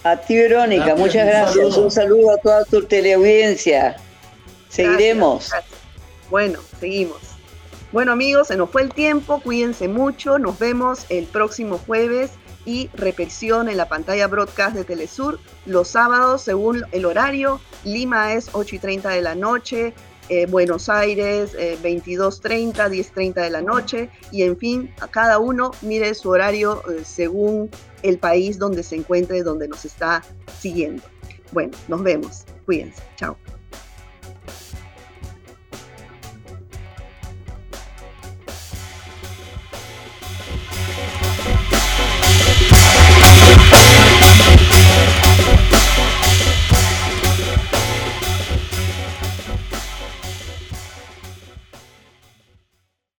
A 0.03 0.15
ti, 0.15 0.35
Verónica, 0.35 0.95
muchas 0.95 1.25
gracias. 1.25 1.77
Un 1.77 1.91
saludo. 1.91 2.31
a 2.31 2.37
toda 2.37 2.63
tu 2.65 2.85
teleaudiencia. 2.85 3.97
Seguiremos. 4.69 5.51
Bueno, 6.29 6.59
seguimos. 6.79 7.17
Bueno, 7.91 8.11
amigos, 8.11 8.47
se 8.47 8.55
nos 8.55 8.69
fue 8.69 8.83
el 8.83 8.93
tiempo. 8.93 9.41
Cuídense 9.41 9.87
mucho. 9.87 10.39
Nos 10.39 10.57
vemos 10.59 11.05
el 11.09 11.25
próximo 11.25 11.79
jueves 11.79 12.31
y 12.65 12.89
repetición 12.93 13.69
en 13.69 13.77
la 13.77 13.87
pantalla 13.87 14.27
broadcast 14.27 14.75
de 14.75 14.83
Telesur 14.83 15.39
los 15.65 15.87
sábados 15.87 16.41
según 16.41 16.83
el 16.91 17.05
horario. 17.05 17.59
Lima 17.83 18.33
es 18.33 18.49
8 18.53 18.75
y 18.75 18.79
30 18.79 19.09
de 19.09 19.21
la 19.21 19.35
noche, 19.35 19.93
eh, 20.29 20.45
Buenos 20.45 20.89
Aires 20.89 21.55
eh, 21.57 21.77
22.30, 21.81 22.73
10.30 22.73 23.33
de 23.33 23.49
la 23.49 23.61
noche 23.61 24.09
y 24.31 24.43
en 24.43 24.57
fin, 24.57 24.93
a 25.01 25.07
cada 25.07 25.39
uno 25.39 25.71
mire 25.81 26.13
su 26.13 26.29
horario 26.29 26.83
eh, 26.87 27.03
según 27.03 27.69
el 28.03 28.19
país 28.19 28.59
donde 28.59 28.83
se 28.83 28.95
encuentre, 28.95 29.41
donde 29.41 29.67
nos 29.67 29.85
está 29.85 30.23
siguiendo. 30.59 31.01
Bueno, 31.51 31.75
nos 31.87 32.03
vemos. 32.03 32.45
Cuídense. 32.65 33.01
Chao. 33.15 33.37